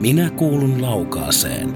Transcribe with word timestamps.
Minä 0.00 0.30
kuulun 0.30 0.82
laukaaseen. 0.82 1.68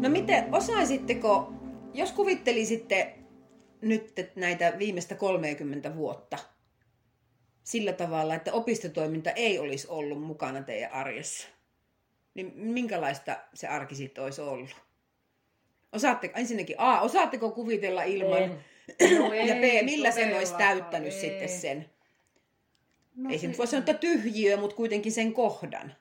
No 0.00 0.08
miten, 0.08 0.54
osaisitteko, 0.54 1.52
jos 1.94 2.12
kuvittelisitte 2.12 3.14
nyt 3.80 4.12
näitä 4.36 4.72
viimeistä 4.78 5.14
30 5.14 5.96
vuotta 5.96 6.38
sillä 7.64 7.92
tavalla, 7.92 8.34
että 8.34 8.52
opistotoiminta 8.52 9.30
ei 9.30 9.58
olisi 9.58 9.88
ollut 9.88 10.22
mukana 10.22 10.62
teidän 10.62 10.92
arjessa, 10.92 11.48
niin 12.34 12.52
minkälaista 12.56 13.36
se 13.54 13.66
arki 13.66 13.94
sitten 13.94 14.24
olisi 14.24 14.40
ollut? 14.40 14.76
Osaatteko, 15.92 16.38
ensinnäkin 16.38 16.76
A, 16.78 17.00
osaatteko 17.00 17.50
kuvitella 17.50 18.02
ilman? 18.02 18.42
En. 18.42 19.18
No 19.18 19.34
ja 19.34 19.54
B, 19.54 19.84
millä 19.84 20.10
sen 20.10 20.36
olisi 20.36 20.54
täyttänyt 20.54 21.12
ei. 21.12 21.20
sitten 21.20 21.48
sen? 21.48 21.86
No 23.16 23.30
ei 23.30 23.38
se 23.38 23.46
nyt 23.46 23.58
voi 23.58 23.66
sanoa, 23.66 23.78
että 23.78 23.94
tyhjiö, 23.94 24.56
mutta 24.56 24.76
kuitenkin 24.76 25.12
sen 25.12 25.32
kohdan. 25.32 25.94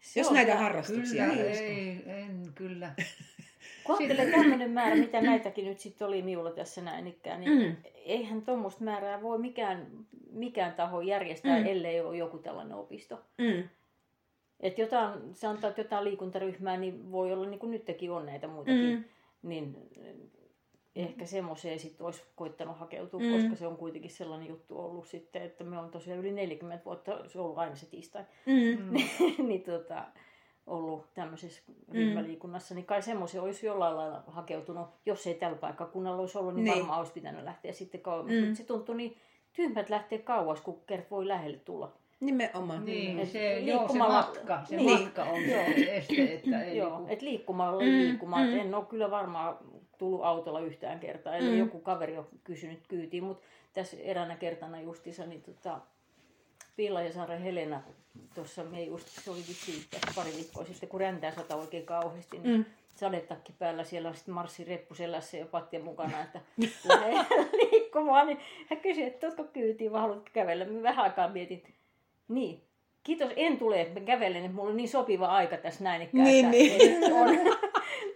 Se 0.00 0.20
Jos 0.20 0.28
on 0.28 0.34
näitä 0.34 0.56
harrastuksia 0.58 1.24
Kyllä, 1.28 1.42
ei 1.42 1.58
ei, 1.58 2.02
en 2.06 2.52
kyllä. 2.54 2.94
Kun 3.84 3.96
ajattelee 3.98 4.30
tämmöinen 4.30 4.70
määrä, 4.70 4.96
mitä 4.96 5.20
näitäkin 5.20 5.64
nyt 5.64 5.80
sitten 5.80 6.06
oli 6.06 6.22
minulla 6.22 6.50
tässä 6.50 6.80
näin 6.80 7.06
ikään, 7.06 7.40
niin 7.40 7.52
Mm. 7.68 7.76
eihän 7.94 8.42
tuommoista 8.42 8.84
määrää 8.84 9.22
voi 9.22 9.38
mikään, 9.38 9.86
mikään 10.32 10.72
taho 10.74 11.00
järjestää, 11.00 11.58
Mm. 11.60 11.66
ellei 11.66 12.00
ole 12.00 12.16
joku 12.16 12.38
tällainen 12.38 12.76
opisto. 12.76 13.20
Mm. 13.38 13.68
Et 14.60 14.78
jotain, 14.78 15.34
sanotaan, 15.34 15.70
että 15.70 15.80
jotain 15.82 16.04
liikuntaryhmää, 16.04 16.76
niin 16.76 17.12
voi 17.12 17.32
olla 17.32 17.46
niin 17.46 17.60
kuin 17.60 17.70
nytkin 17.70 18.10
on 18.12 18.26
näitä 18.26 18.48
muitakin, 18.48 18.94
Mm. 18.94 19.04
niin 19.42 19.76
ehkä 20.96 21.26
semmoiseen 21.26 21.78
sitten 21.78 22.06
olisi 22.06 22.22
koittanut 22.36 22.78
hakeutua, 22.78 23.20
Mm. 23.20 23.26
mm. 23.26 23.32
koska 23.32 23.56
se 23.56 23.66
on 23.66 23.76
kuitenkin 23.76 24.10
sellainen 24.10 24.48
juttu 24.48 24.78
ollut 24.78 25.06
sitten, 25.06 25.42
että 25.42 25.64
me 25.64 25.78
on 25.78 25.90
tosiaan 25.90 26.20
yli 26.20 26.32
40 26.32 26.84
vuotta, 26.84 27.28
se 27.28 27.38
on 27.38 27.44
ollut 27.44 27.58
aina 27.58 27.74
se 27.76 27.86
tiistai, 27.86 28.24
Mm. 28.46 28.94
niin 29.48 29.62
tota, 29.62 30.04
ollut 30.66 31.14
tämmöisessä 31.14 31.62
ryhmäliikunnassa, 31.92 32.74
niin 32.74 32.84
kai 32.84 33.02
semmoisen 33.02 33.40
olisi 33.42 33.66
jollain 33.66 33.96
lailla 33.96 34.22
hakeutunut, 34.26 34.86
jos 35.06 35.26
ei 35.26 35.34
tällä 35.34 35.56
paikkakunnalla 35.58 36.20
olisi 36.20 36.38
ollut, 36.38 36.54
niin, 36.54 36.64
Niin. 36.64 36.76
varmaan 36.78 36.98
olisi 36.98 37.12
pitänyt 37.12 37.44
lähteä 37.44 37.72
sitten 37.72 38.00
kauemmas. 38.00 38.34
Mm. 38.34 38.44
Mm. 38.48 38.54
Se 38.54 38.64
tuntui 38.64 38.96
niin 38.96 39.16
tyhmät 39.52 39.90
lähteä 39.90 40.18
kauas, 40.18 40.60
kun 40.60 40.80
kert 40.86 41.10
voi 41.10 41.28
lähelle 41.28 41.58
tulla. 41.58 41.92
Nimenomaan. 42.20 42.84
Niin, 42.84 43.18
Et 43.18 43.28
se, 43.30 43.58
joo, 43.58 43.78
se 43.78 43.82
liikkumalla- 43.94 44.12
matka, 44.12 44.60
se 44.64 44.76
niin. 44.76 45.00
matka 45.02 45.24
on 45.24 45.40
se 45.44 45.64
este, 45.96 46.34
että 46.34 46.62
ei 46.64 46.76
Joo, 46.76 46.90
niinku, 46.96 47.12
et 47.12 47.22
liikkumalla 47.22 47.82
Mm, 47.82 47.88
liikkumaan. 47.88 48.46
mm. 48.46 48.52
Mm. 48.54 48.60
En 48.60 48.74
ole 48.74 48.84
kyllä 48.84 49.10
varmaan 49.10 49.58
tullut 50.02 50.24
autolla 50.24 50.60
yhtään 50.60 51.00
kertaa, 51.00 51.36
eli 51.36 51.50
Mm. 51.50 51.58
joku 51.58 51.80
kaveri 51.80 52.18
on 52.18 52.28
kysynyt 52.44 52.86
kyytiin, 52.88 53.24
mutta 53.24 53.46
tässä 53.72 53.96
eräänä 54.00 54.36
kertana 54.36 54.80
justiinsa, 54.80 55.26
niin 55.26 55.42
tota, 55.42 55.80
Pihlajasaaren 56.76 57.42
Helena, 57.42 57.82
tuossa 58.34 58.64
me 58.64 58.82
just, 58.82 59.06
se 59.08 59.30
oli 59.30 59.42
siitä 59.42 59.96
pari 60.16 60.30
viikkoa 60.36 60.64
sitten, 60.64 60.88
kun 60.88 61.00
räntää 61.00 61.30
sata 61.34 61.56
oikein 61.56 61.86
kauheasti, 61.86 62.38
niin 62.38 62.56
Mm. 62.56 62.64
sadetakki 62.96 63.52
päällä, 63.58 63.84
siellä 63.84 64.08
on 64.08 64.14
sitten 64.14 64.34
marssi 64.34 64.64
reppu 64.64 64.94
selässä 64.94 65.36
ja 65.36 65.46
pattia 65.46 65.80
mukana, 65.80 66.22
että 66.22 66.40
lähde 66.88 67.26
liikkumaan, 67.52 68.26
niin 68.26 68.38
hän 68.70 68.80
kysyi, 68.80 69.04
että 69.04 69.26
tuotko 69.30 69.52
kyytiin 69.52 69.92
vai 69.92 70.00
haluatko 70.00 70.28
kävellä? 70.32 70.64
Mä 70.64 70.82
vähän 70.82 71.04
aikaa 71.04 71.28
mietin, 71.28 71.62
niin, 72.28 72.62
kiitos, 73.04 73.30
en 73.36 73.58
tule, 73.58 73.80
että 73.80 74.00
mä 74.00 74.06
kävelen, 74.06 74.44
että 74.44 74.56
mulla 74.56 74.70
on 74.70 74.76
niin 74.76 74.88
sopiva 74.88 75.26
aika 75.26 75.56
tässä 75.56 75.84
näin, 75.84 76.08
Niin, 76.12 76.44
että, 76.44 76.50
niin. 76.50 76.94
että 76.94 77.14
on. 77.14 77.28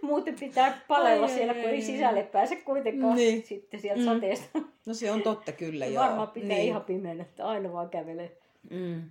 Muuten 0.01 0.35
pitää 0.39 0.81
palella 0.87 1.25
Ai, 1.25 1.31
siellä, 1.33 1.53
kun 1.53 1.63
ei 1.63 1.81
sisälle 1.81 2.23
pääse 2.23 2.55
kuitenkaan 2.55 3.15
Niin. 3.15 3.43
sitten 3.43 3.79
sieltä 3.81 4.01
Mm. 4.01 4.05
sateesta. 4.05 4.59
No 4.85 4.93
se 4.93 5.11
on 5.11 5.21
totta 5.21 5.51
kyllä, 5.51 5.85
joo. 5.95 6.03
Varmaan 6.03 6.27
pitää 6.27 6.49
niin. 6.49 6.67
ihan 6.67 6.81
pimeänä, 6.83 7.21
että 7.23 7.47
aina 7.47 7.73
vaan 7.73 7.89
kävelee. 7.89 8.37
Mm. 8.69 9.01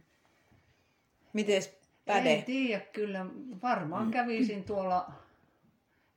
Mites 1.32 1.66
en 1.66 1.74
päde? 2.04 2.42
tiedä 2.46 2.80
kyllä. 2.92 3.26
Varmaan 3.62 4.10
kävisin 4.10 4.64
tuolla 4.64 5.06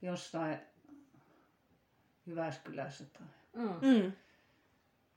jossain 0.02 0.58
Jyväskylässä 2.26 3.04
tai 3.14 3.28
Mm. 3.54 3.70
Mm. 3.82 4.12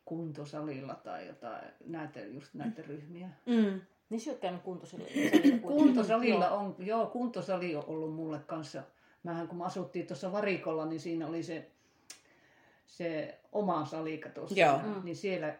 kuntosalilla 0.04 0.94
tai 0.94 1.26
jotain, 1.26 1.64
näitä, 1.86 2.20
just 2.20 2.54
näitä 2.54 2.82
ryhmiä. 2.82 3.28
Mm. 3.46 3.80
Niin 4.12 4.20
sä 4.20 4.30
oot 4.30 4.40
käynyt 4.40 4.62
kuntosalilla. 4.62 5.58
Kuntosalilla 5.68 6.50
on, 6.50 6.74
joo, 6.78 7.06
kuntosali 7.06 7.76
on 7.76 7.84
ollut 7.86 8.14
mulle 8.14 8.38
kanssa. 8.46 8.82
Mähän 9.22 9.48
kun 9.48 9.58
me 9.58 9.64
asuttiin 9.64 10.06
tuossa 10.06 10.32
varikolla, 10.32 10.86
niin 10.86 11.00
siinä 11.00 11.26
oli 11.26 11.42
se, 11.42 11.70
se 12.86 13.38
oma 13.52 13.84
sali 13.86 14.18
katossa. 14.18 14.60
Joo. 14.60 14.78
Mm. 14.78 15.04
Niin 15.04 15.16
siellä, 15.16 15.54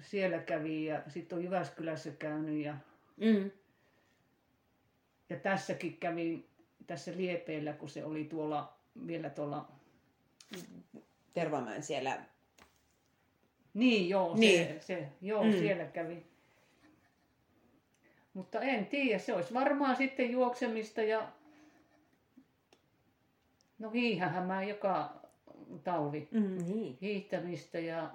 siellä 0.00 0.38
kävi 0.38 0.84
ja 0.84 1.02
sitten 1.08 1.38
on 1.38 1.44
Jyväskylässä 1.44 2.10
käynyt 2.10 2.64
ja, 2.64 2.76
Mm. 3.16 3.50
ja 5.30 5.36
tässäkin 5.36 5.96
kävin 5.96 6.48
tässä 6.86 7.12
Liepeillä, 7.16 7.72
kun 7.72 7.88
se 7.88 8.04
oli 8.04 8.24
tuolla 8.24 8.72
vielä 9.06 9.30
tuolla, 9.30 9.68
Tervamäen 11.34 11.82
siellä. 11.82 12.20
niin 13.74 14.08
joo, 14.08 14.36
Niin. 14.36 14.66
Se, 14.66 14.80
se, 14.80 15.08
joo 15.20 15.44
mm. 15.44 15.52
siellä 15.52 15.84
kävi. 15.84 16.33
Mutta 18.34 18.60
en 18.60 18.86
tiedä, 18.86 19.18
se 19.18 19.32
olisi 19.34 19.54
varmaan 19.54 19.96
sitten 19.96 20.30
juoksemista 20.32 21.02
ja 21.02 21.28
no 23.78 23.90
hiihähän 23.90 24.46
mä 24.46 24.62
joka 24.64 25.10
talvi 25.84 26.28
Mm. 26.30 26.64
Niin. 26.64 26.98
hiihtämistä 27.00 27.78
ja 27.78 28.10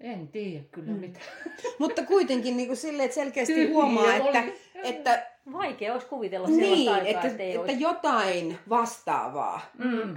en 0.00 0.28
tiedä 0.28 0.64
kyllä 0.72 0.92
Mm. 0.92 0.98
mitä. 0.98 1.20
Mutta 1.78 2.02
kuitenkin 2.06 2.56
niin 2.56 2.66
kuin 2.66 2.76
silleen, 2.76 3.04
että 3.04 3.14
selkeästi 3.14 3.54
Tyhjiö 3.54 3.74
huomaa, 3.74 4.04
oli. 4.04 4.16
että, 4.38 4.44
että, 4.74 5.26
Vaikea 5.52 5.92
olisi 5.92 6.06
kuvitella 6.06 6.46
sellaista 6.48 6.74
niin, 6.76 6.92
aikaa, 6.92 7.08
että, 7.08 7.28
että, 7.28 7.42
ei 7.42 7.50
että 7.50 7.60
olisi... 7.60 7.80
jotain 7.80 8.58
vastaavaa 8.68 9.60
Mm. 9.78 10.16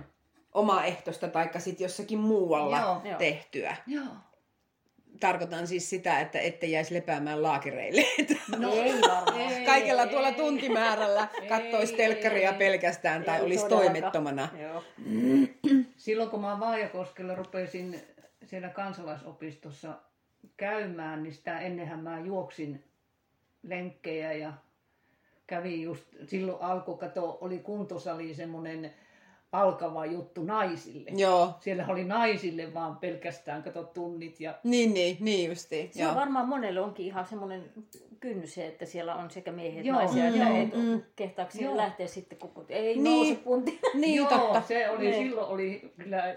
omaehtoista 0.54 1.28
tai 1.28 1.50
sitten 1.58 1.86
jossakin 1.86 2.20
muualla 2.20 2.80
Joo. 2.80 3.02
Joo. 3.06 3.18
tehtyä. 3.18 3.76
Joo. 3.88 4.04
Tarkoitan 5.19 5.68
siis 5.68 5.90
sitä, 5.90 6.19
että 6.19 6.40
ette 6.40 6.68
jäisi 6.68 6.94
lepäämään 6.94 7.44
laakereille. 7.44 8.01
No, 8.57 8.74
ei 8.84 9.01
varmaan. 9.01 9.51
ei. 9.51 9.66
Kaikella 9.74 10.07
tuolla 10.07 10.31
tuntimäärällä 10.31 11.28
Ei, 11.41 11.50
kattoisi 11.50 11.96
telkkaria 11.96 12.51
ei. 12.51 12.57
pelkästään 12.57 13.23
tai 13.23 13.38
Ei 13.38 13.46
olisi 13.46 13.68
toimettomana. 13.68 14.50
Joo. 14.62 14.84
Silloin 15.97 16.29
kun 16.29 16.41
mä 16.41 16.59
Vaajakoskella 16.59 17.35
rupesin 17.35 18.02
siellä 18.46 18.69
kansalaisopistossa 18.69 19.94
käymään, 20.57 21.23
niin 21.23 21.34
sitä 21.34 21.59
ennenhän 21.59 22.00
mä 22.00 22.19
juoksin 22.19 22.84
lenkkejä 23.63 24.34
ja 24.34 24.53
kävin 25.47 25.81
just, 25.81 26.06
silloin 26.28 26.62
alkoi, 26.62 26.97
kato, 26.97 27.38
oli 27.41 27.59
kuntosali 27.59 28.34
semmoinen 28.34 28.94
alkava 29.53 30.06
juttu 30.06 30.44
naisille. 30.44 31.09
Joo. 31.16 31.53
Siellä 31.59 31.86
oli 31.88 32.03
naisille 32.03 32.74
vaan 32.74 32.96
pelkästään, 32.97 33.64
kato, 33.64 33.84
tunnit 33.84 34.40
ja 34.40 34.53
Niin, 34.64 34.94
niin, 34.94 35.18
niin 35.19 35.50
justiin. 35.50 35.90
Se 35.94 36.03
on 36.03 36.08
Joo. 36.08 36.16
varmaan 36.19 36.47
monelle 36.47 36.81
onkin 36.81 37.06
ihan 37.06 37.25
semmoinen 37.25 37.64
kynnys 38.19 38.53
se, 38.53 38.68
että 38.68 38.86
siellä 38.86 39.16
on 39.16 39.30
sekä 39.31 39.52
miehet 39.52 39.78
että 39.78 39.88
Joo, 39.88 39.97
naisia, 40.00 40.28
että 40.28 40.40
joo, 40.40 40.58
et 40.58 40.74
mm. 40.75 41.02
kehtaako 41.16 41.52
Joo. 41.53 41.59
siellä 41.59 41.78
lähteä 41.78 42.08
sitten, 42.08 42.38
kun 42.38 42.66
ei 42.69 42.97
Niin. 42.97 43.03
nouse 43.03 43.36
punti. 43.44 43.80
Niin, 43.94 44.16
Joo, 44.16 44.30
totta. 44.30 44.62
se 44.62 44.90
oli, 44.90 45.06
Niin. 45.12 45.24
silloin 45.24 45.47
oli 45.47 45.94
kyllä, 45.97 46.35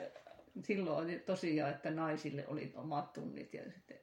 silloin 0.62 1.04
oli 1.04 1.18
tosiaan, 1.18 1.70
että 1.70 1.90
naisille 1.90 2.44
oli 2.48 2.72
omat 2.76 3.12
tunnit 3.12 3.54
ja 3.54 3.62
sitten 3.74 3.96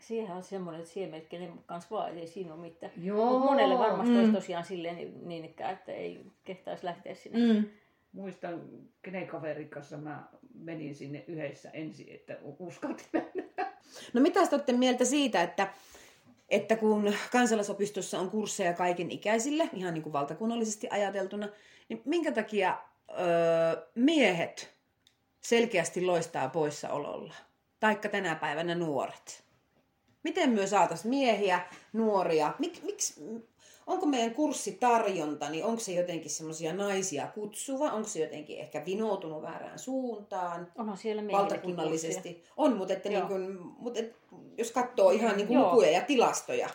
Siihen 0.00 0.30
on 0.36 0.42
semmoinen, 0.42 0.80
että 0.80 0.92
siemet 0.92 1.26
kenen 1.26 1.52
kanssa 1.66 1.90
vaan, 1.96 2.18
ei 2.18 2.26
siinä 2.26 2.52
ole 2.54 2.60
mitään. 2.60 2.92
Joo. 3.02 3.26
Mut 3.32 3.44
monelle 3.44 3.78
varmasti 3.78 4.12
Mm. 4.12 4.18
olisi 4.18 4.32
tosiaan 4.32 4.64
silleen 4.64 4.96
niin, 4.96 5.28
niin 5.28 5.44
että 5.44 5.92
ei 5.92 6.20
kehtaisi 6.44 6.84
lähteä 6.84 7.14
sinne. 7.14 7.38
Mm. 7.52 7.64
Muistan, 8.12 8.62
kenen 9.02 9.26
kaverin 9.26 9.68
kanssa 9.68 9.96
mä 9.96 10.28
menin 10.54 10.94
sinne 10.94 11.24
yhdessä 11.26 11.70
ensin, 11.70 12.06
että 12.08 12.38
uskalti 12.58 13.04
mennä. 13.12 13.72
No 14.12 14.20
mitä 14.20 14.46
te 14.46 14.56
olette 14.56 14.72
mieltä 14.72 15.04
siitä, 15.04 15.42
että, 15.42 15.72
että 16.48 16.76
kun 16.76 17.14
kansalaisopistossa 17.32 18.18
on 18.18 18.30
kursseja 18.30 18.72
kaiken 18.72 19.10
ikäisille, 19.10 19.70
ihan 19.72 19.94
niin 19.94 20.02
kuin 20.02 20.12
valtakunnallisesti 20.12 20.88
ajateltuna, 20.90 21.48
niin 21.88 22.02
minkä 22.04 22.32
takia 22.32 22.78
öö, 23.10 23.86
miehet 23.94 24.74
selkeästi 25.40 26.00
loistaa 26.04 26.48
poissaololla? 26.48 27.34
Taikka 27.80 28.08
tänä 28.08 28.34
päivänä 28.34 28.74
nuoret? 28.74 29.44
Miten 30.22 30.50
me 30.50 30.66
saataisiin 30.66 31.10
miehiä, 31.10 31.60
nuoria? 31.92 32.54
Mik, 32.58 32.82
miksi, 32.82 33.14
onko 33.88 34.06
meidän 34.06 34.34
kurssitarjonta, 34.34 35.50
niin 35.50 35.64
onko 35.64 35.80
se 35.80 35.92
jotenkin 35.92 36.30
semmoisia 36.30 36.72
naisia 36.72 37.26
kutsuva? 37.34 37.92
Onko 37.92 38.08
se 38.08 38.20
jotenkin 38.20 38.58
ehkä 38.58 38.84
vinoutunut 38.86 39.42
väärään 39.42 39.78
suuntaan? 39.78 40.72
Onhan 40.78 40.96
siellä 40.96 41.22
meilläkin 41.22 41.50
valtakunnallisesti. 41.50 42.44
On, 42.56 42.76
mutta, 42.76 42.92
että 42.92 43.08
niin 43.08 43.26
kuin, 43.26 43.58
mutta 43.60 44.00
et, 44.00 44.16
jos 44.58 44.72
katsoo 44.72 45.10
ihan 45.10 45.36
niin 45.36 45.46
kuin 45.46 45.58
Joo. 45.58 45.70
lukuja 45.70 45.90
ja 45.90 46.00
tilastoja, 46.00 46.68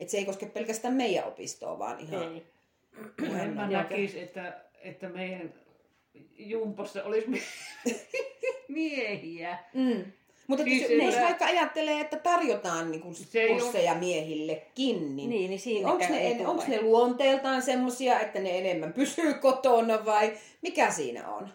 että 0.00 0.10
se 0.10 0.18
ei 0.18 0.24
koske 0.24 0.46
pelkästään 0.46 0.94
meidän 0.94 1.24
opistoa, 1.24 1.78
vaan 1.78 2.00
ihan... 2.00 2.22
Ei. 2.22 2.46
En 3.40 3.54
mä 3.54 3.68
näkisi, 3.68 4.20
että, 4.20 4.60
että 4.82 5.08
meidän 5.08 5.54
jumpossa 6.36 7.04
olisi 7.04 7.28
mie- 7.28 7.42
miehiä. 8.68 9.58
Mm. 9.74 10.12
Mutta 10.50 10.64
Siis, 10.64 10.86
siis, 10.86 11.02
jos 11.04 11.14
että- 11.14 11.26
vaikka 11.26 11.44
ajattelee, 11.44 12.00
että 12.00 12.16
tarjotaan 12.16 12.90
niin 12.90 13.00
kuin 13.00 13.14
kursseja 13.48 13.94
miehillekin, 13.94 15.16
niin, 15.16 15.30
Niin, 15.30 15.50
niin 15.50 15.60
siinä 15.60 15.88
onko 15.92 16.04
ne, 16.10 16.30
en, 16.30 16.38
ne 16.68 16.82
luonteeltaan 16.82 17.62
semmosia, 17.62 18.20
että 18.20 18.38
ne 18.40 18.58
enemmän 18.58 18.92
pysyy 18.92 19.34
kotona 19.34 20.04
vai 20.04 20.32
mikä 20.62 20.90
siinä 20.90 21.28
on? 21.28 21.48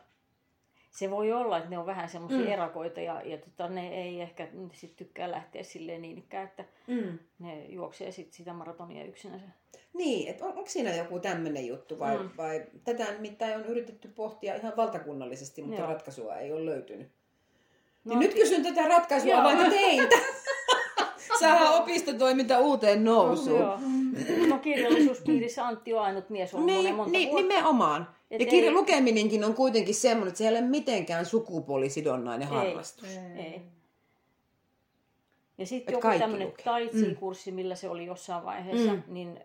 Se 0.92 1.12
voi 1.12 1.32
olla, 1.32 1.58
että 1.58 1.70
ne 1.70 1.78
on 1.78 1.86
vähän 1.86 2.10
semmoisia 2.10 2.40
Mm. 2.40 2.48
erakoita 2.52 3.02
ja, 3.02 3.22
ja 3.26 3.38
tota, 3.38 3.68
ne 3.68 4.02
ei 4.04 4.22
ehkä 4.22 4.48
sit 4.74 4.96
tykkää 4.96 5.32
lähteä 5.32 5.64
silleen 5.64 6.02
niin 6.02 6.18
ikään, 6.18 6.44
että 6.44 6.66
Mm. 6.88 7.20
ne 7.40 7.66
juoksee 7.66 8.12
sit 8.12 8.34
sitä 8.34 8.54
maratonia 8.54 9.06
yksinänsä. 9.06 9.46
Niin, 9.94 10.28
että 10.30 10.46
on, 10.46 10.52
onko 10.58 10.70
siinä 10.70 10.96
joku 10.96 11.20
tämmöinen 11.20 11.68
juttu 11.68 12.00
vai, 12.00 12.18
mm. 12.18 12.24
Mm. 12.24 12.30
vai 12.38 12.66
tätä 12.84 13.14
nimittäin 13.14 13.56
on 13.56 13.66
yritetty 13.66 14.08
pohtia 14.08 14.56
ihan 14.56 14.74
valtakunnallisesti, 14.78 15.62
mutta 15.62 15.82
Joo. 15.82 15.90
ratkaisua 15.90 16.36
ei 16.36 16.52
ole 16.54 16.66
löytynyt. 16.66 17.08
No, 18.06 18.10
niin 18.10 18.20
nyt 18.20 18.34
kysyn 18.34 18.64
tätä 18.64 18.88
ratkaisua 18.88 19.44
vaikka 19.44 19.70
teiltä. 19.70 20.16
Saadaan 21.40 21.82
opistotoiminta 21.82 22.60
uuteen 22.60 23.04
nousuun. 23.04 23.60
Joo. 23.60 23.80
No 24.48 24.60
kirjallisuuspiirissä 24.60 25.68
Antti 25.68 25.94
on 25.94 26.02
ainut 26.04 26.30
mies 26.30 26.54
ollut 26.54 26.66
Niin, 26.66 26.96
monta 26.96 27.12
niin, 27.12 27.30
vuotta. 27.32 27.48
nimenomaan. 27.48 28.10
Et 28.32 28.40
ja 28.42 28.48
kirjan 28.48 28.74
ei- 28.74 28.80
lukeminenkin 28.80 29.44
on 29.44 29.54
kuitenkin 29.54 29.96
semmoinen, 29.96 30.28
että 30.28 30.38
se 30.38 30.44
ei 30.44 30.50
ole 30.50 30.62
mitenkään 30.62 31.26
sukupuolisidonnainen 31.26 32.48
Ei. 32.48 32.54
harrastus. 32.54 33.10
Ei. 33.38 33.62
Ja 35.58 35.62
Et 35.64 35.70
sitten 35.70 35.94
joku 35.94 36.08
tämmöinen 36.20 36.54
taitsi-kurssi, 36.64 37.52
millä 37.52 37.76
se 37.76 37.90
oli 37.90 38.06
jossain 38.06 38.46
vaiheessa, 38.46 38.94
Mm. 38.94 39.02
niin 39.08 39.40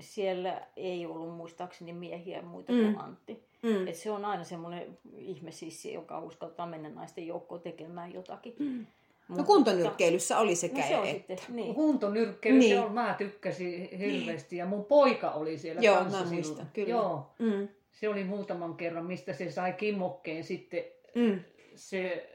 siellä 0.00 0.60
ei 0.76 1.06
ollut 1.06 1.36
muistaakseni 1.36 1.92
miehiä 1.92 2.42
muita 2.42 2.72
Mm. 2.72 2.78
kuin 2.78 3.00
Antti. 3.04 3.42
Mm. 3.62 3.88
Et 3.88 3.94
se 3.94 4.10
on 4.10 4.24
aina 4.24 4.44
semmoinen 4.44 4.98
ihmesissi, 5.16 5.92
joka 5.92 6.20
uskaltaa 6.20 6.66
mennä 6.66 6.88
naisten 6.88 7.26
joukkoon 7.26 7.60
tekemään 7.60 8.14
jotakin. 8.14 8.54
Mm. 8.58 8.86
No 9.28 9.36
Mutta- 9.36 9.44
kuntonyrkkeilyssä 9.44 10.38
oli 10.38 10.54
sekä 10.54 10.80
No 10.80 10.86
se 10.86 10.92
ja 10.92 11.00
on 11.00 11.06
että. 11.06 11.36
sitten, 11.36 11.56
niin. 11.56 11.74
Kuntonyrkkeily, 11.74 12.58
niin. 12.58 12.68
Niin. 12.68 12.80
se 12.80 12.86
on, 12.86 12.92
mä 12.92 13.14
tykkäsin 13.18 13.98
hirveästi. 13.98 14.56
Ja 14.56 14.66
mun 14.66 14.84
poika 14.84 15.30
oli 15.30 15.58
siellä 15.58 15.80
Joo, 15.80 15.96
kanssa 15.96 16.18
mä 16.18 16.24
silloin. 16.24 16.46
muistan, 16.46 16.66
kyllä. 16.72 16.88
Joo, 16.90 17.30
Mm. 17.38 17.68
se 17.92 18.08
oli 18.08 18.24
muutaman 18.24 18.74
kerran, 18.76 19.06
mistä 19.06 19.32
se 19.32 19.50
sai 19.50 19.72
kimmokkeen. 19.72 20.44
Sitten 20.44 20.84
Mm. 21.14 21.40
se 21.74 22.30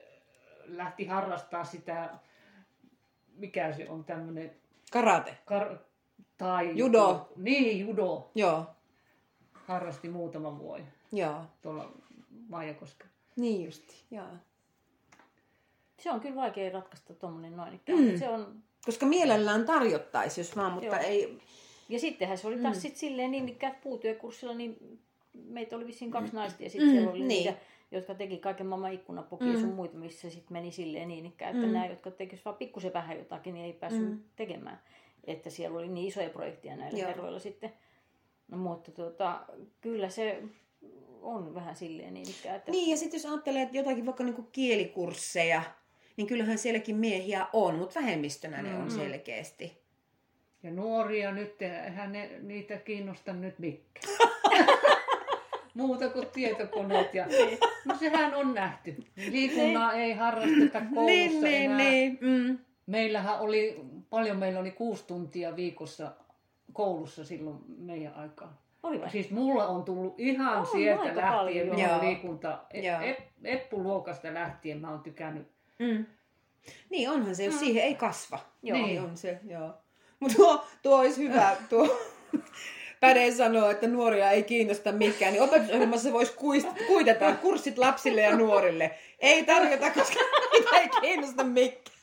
lähti 0.66 1.06
harrastaa 1.06 1.64
sitä, 1.64 2.10
mikä 3.38 3.74
se 3.74 3.90
on 3.90 4.04
tämmöinen, 4.04 4.52
Karate. 4.92 5.38
kar- 5.52 5.78
tai 6.38 6.72
Judo. 6.78 7.30
Niin, 7.36 7.80
judo. 7.88 8.32
Joo, 8.36 8.66
Harrasti 9.54 10.10
muutaman 10.10 10.60
vuoden 10.60 10.88
joo. 11.12 11.42
tuolla 11.62 11.92
Maijakoskella. 12.50 13.12
Niin 13.36 13.66
justi, 13.66 13.96
joo. 14.12 14.26
Se 16.00 16.12
on 16.12 16.20
kyllä 16.20 16.36
vaikea 16.36 16.72
ratkaista 16.74 17.14
tuommoinen 17.14 17.58
noin. 17.58 17.82
Mm. 17.88 18.12
Mm. 18.12 18.18
Se 18.20 18.30
on, 18.30 18.56
Koska 18.86 19.06
mielellään 19.06 19.66
tarjottaisi, 19.66 20.42
jos 20.42 20.56
vaan, 20.58 20.72
mutta 20.72 20.88
Joo. 20.88 20.98
ei... 21.00 21.38
ja 21.90 22.00
sittenhän 22.00 22.38
se 22.38 22.48
oli 22.48 22.56
taas 22.58 22.76
Mm. 22.76 22.78
mm. 22.78 22.82
sit 22.82 22.96
silleen 22.98 23.32
niin 23.32 23.50
että 23.50 23.76
puutyökurssilla, 23.84 24.54
niin 24.54 25.00
meitä 25.34 25.76
oli 25.76 25.88
vissiin 25.88 26.12
kaksi 26.12 26.34
naista 26.36 26.64
ja 26.64 26.68
Mm, 26.68 26.72
sitten 26.72 26.90
siellä 26.92 27.10
oli 27.12 27.20
niin. 27.20 27.28
niitä, 27.28 27.54
jotka 27.92 28.16
teki 28.16 28.38
kaiken 28.38 28.66
maailman 28.68 28.94
ikkunapokia 28.94 29.48
Mm. 29.48 29.54
mm. 29.54 29.62
sun 29.62 29.74
muita, 29.74 29.98
missä 29.98 30.30
sitten 30.30 30.54
meni 30.54 30.72
silleen 30.72 31.08
niin 31.08 31.26
että 31.26 31.52
Mm. 31.54 31.60
mm. 31.60 31.72
nämä, 31.74 31.86
jotka 31.86 32.12
tekisivät 32.12 32.46
vaan 32.46 32.58
pikkusen 32.58 32.94
vähän 32.94 33.18
jotakin, 33.18 33.54
niin 33.54 33.66
ei 33.66 33.74
päässyt 33.74 34.04
Mm. 34.04 34.10
mm. 34.10 34.24
tekemään. 34.36 34.80
Että 35.24 35.50
siellä 35.50 35.78
oli 35.78 35.88
niin 35.88 36.08
isoja 36.08 36.30
projekteja 36.30 36.76
näillä 36.76 37.00
Joo. 37.00 37.08
herroilla 37.08 37.40
sitten. 37.40 37.74
No, 38.48 38.58
mutta 38.58 38.92
tota, 38.92 39.42
kyllä 39.82 40.10
se 40.10 40.44
on 41.26 41.56
vähän 41.56 41.76
silleen 41.76 42.14
niin 42.14 42.30
ikään, 42.30 42.56
että 42.56 42.72
Niin, 42.72 42.92
ja 42.92 42.98
sitten 42.98 43.18
jos 43.18 43.26
ajattelee 43.26 43.62
että 43.62 43.78
jotakin 43.78 44.06
vaikka 44.06 44.24
niinku 44.24 44.44
kielikursseja, 44.52 45.62
niin 46.18 46.28
kyllähän 46.28 46.58
sielläkin 46.58 46.96
miehiä 46.96 47.48
on, 47.54 47.76
mutta 47.76 48.00
vähemmistönä 48.00 48.62
ne 48.62 48.76
on 48.76 48.84
Mm. 48.84 48.90
selkeästi. 48.90 49.78
Ja 50.64 50.72
nuoria 50.72 51.32
nyt, 51.32 51.62
eihän 51.62 52.12
ne, 52.12 52.30
niitä 52.42 52.78
kiinnosta 52.78 53.34
nyt 53.34 53.60
mikään. 53.60 54.18
Muuta 55.74 56.10
kuin 56.10 56.28
tietokoneet. 56.34 57.14
Ja, 57.14 57.26
no 57.86 57.96
sehän 58.00 58.34
on 58.36 58.54
nähty. 58.54 58.96
Liikunnaa 59.32 59.94
ei 59.94 60.14
harrasteta 60.14 60.82
koulussa 60.82 61.06
niin, 61.06 61.42
niin, 61.44 61.62
enää. 61.72 61.78
niin. 61.78 62.18
Mm. 62.22 62.58
Meillähän 62.86 63.40
oli, 63.40 63.82
paljon 64.10 64.38
meillä 64.38 64.60
oli 64.60 64.72
kuusi 64.72 65.04
tuntia 65.08 65.56
viikossa 65.56 66.12
koulussa 66.74 67.26
silloin 67.26 67.58
meidän 67.78 68.14
aikaan. 68.16 68.58
Oli 68.86 69.02
vai? 69.02 69.10
Siis 69.10 69.32
mulla 69.32 69.68
on 69.68 69.84
tullut 69.84 70.20
ihan 70.20 70.58
On 70.58 70.66
sieltä 70.68 71.16
lähtien 71.16 71.68
minun 71.68 71.82
joo. 71.82 72.02
liikunta. 72.02 72.60
E- 72.74 72.82
Joo. 72.82 73.02
ep, 73.02 73.20
Eppuluokasta 73.44 74.34
lähtien 74.34 74.82
mä 74.82 74.92
oon 74.92 75.00
tykännyt. 75.00 75.48
Mm. 75.80 76.06
Niin 76.90 77.10
onhan 77.10 77.36
se, 77.36 77.46
jos 77.46 77.60
siihen 77.60 77.84
ei 77.84 77.96
kasva. 77.96 78.40
Joo. 78.64 78.78
Niin 78.78 79.02
on 79.02 79.18
se, 79.18 79.40
joo. 79.50 79.74
Mutta 80.20 80.36
tuo, 80.36 80.66
tuo 80.82 80.98
olisi 81.00 81.24
hyvä, 81.24 81.56
tuo 81.70 82.00
Päde 83.00 83.32
sanoo, 83.32 83.70
että 83.70 83.88
nuoria 83.88 84.32
ei 84.32 84.44
kiinnosta 84.44 84.92
mikään, 84.92 85.34
niin 85.34 85.44
opetusohjelmassa 85.44 86.14
voisi 86.14 86.34
kuitata 86.88 87.36
kurssit 87.42 87.78
lapsille 87.78 88.22
ja 88.22 88.38
nuorille. 88.38 88.92
Ei 89.20 89.44
tarjota, 89.46 89.92
koska 89.92 90.20
niitä 90.54 90.78
ei 90.78 90.90
kiinnosta 91.02 91.44
mikään. 91.44 91.95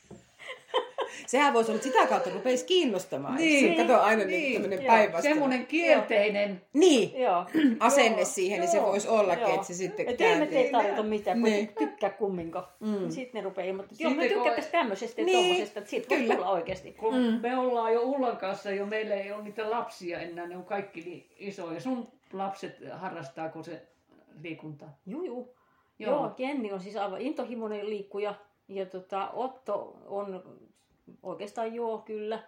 Sehän 1.27 1.53
voisi 1.53 1.71
olla, 1.71 1.77
että 1.83 1.87
sitä 1.93 2.07
kautta 2.07 2.29
rupeisi 2.29 2.65
kiinnostamaan. 2.65 3.35
Niin. 3.35 3.65
Niin. 3.65 3.87
Kato 3.87 4.01
aina 4.01 4.23
Niin. 4.25 4.29
niin, 4.29 4.53
tämmöinen 4.61 4.85
päinvastainen. 4.87 5.33
Semmoinen 5.33 5.67
kielteinen. 5.67 6.61
Niin, 6.73 7.21
Joo. 7.21 7.45
asenne 7.79 8.17
Joo. 8.21 8.25
siihen, 8.25 8.59
niin 8.59 8.71
se 8.71 8.81
voisi 8.81 9.07
ollakin, 9.07 9.41
Joo. 9.41 9.53
että 9.53 9.67
se 9.67 9.73
sitten 9.73 10.09
Et 10.09 10.21
ei 10.21 10.27
me 10.29 10.35
kääntyy. 10.37 10.57
ei 10.57 10.71
tarjota 10.71 11.03
mitään, 11.03 11.37
kun 11.41 11.49
Niin. 11.49 11.65
niin. 11.65 11.75
tykkää 11.89 12.09
kumminkaan. 12.09 12.67
Mm. 12.79 13.09
Sitten 13.09 13.39
ne 13.39 13.41
rupeaa 13.43 13.67
ilmoittamaan, 13.67 14.13
että 14.13 14.21
joo, 14.21 14.29
me 14.29 14.33
tykkäätäis 14.35 14.67
tämmöisestä 14.67 15.21
ja 15.21 15.25
Niin, 15.25 15.45
tommosesta, 15.49 15.79
että 15.79 15.89
siitä 15.89 16.09
voi 16.09 16.17
kyllä. 16.17 16.35
tulla 16.35 16.49
oikeasti. 16.49 16.91
Kun 16.93 17.13
Mm. 17.15 17.39
me 17.41 17.57
ollaan 17.57 17.93
jo 17.93 18.01
Ullan 18.01 18.37
kanssa, 18.37 18.71
jo 18.71 18.85
meillä 18.85 19.15
ei 19.15 19.31
ole 19.31 19.43
niitä 19.43 19.69
lapsia 19.69 20.19
enää, 20.19 20.47
ne 20.47 20.57
on 20.57 20.65
kaikki 20.65 21.01
niin 21.01 21.25
isoja. 21.37 21.79
Sun 21.81 22.07
lapset 22.33 22.75
harrastaako 22.91 23.63
se 23.63 23.81
liikuntaa? 24.41 24.97
Juu, 25.05 25.23
juu. 25.23 25.55
Joo. 25.99 26.11
Joo. 26.11 26.21
joo, 26.25 26.31
Jenni 26.37 26.71
on 26.73 26.79
siis 26.79 26.95
aivan 26.95 27.21
intohimoinen 27.21 27.89
liikkuja 27.89 28.35
ja 28.67 28.85
tota, 28.85 29.29
Otto 29.29 29.97
on 30.05 30.43
oikeastaan 31.23 31.75
joo, 31.75 31.97
kyllä. 31.97 32.39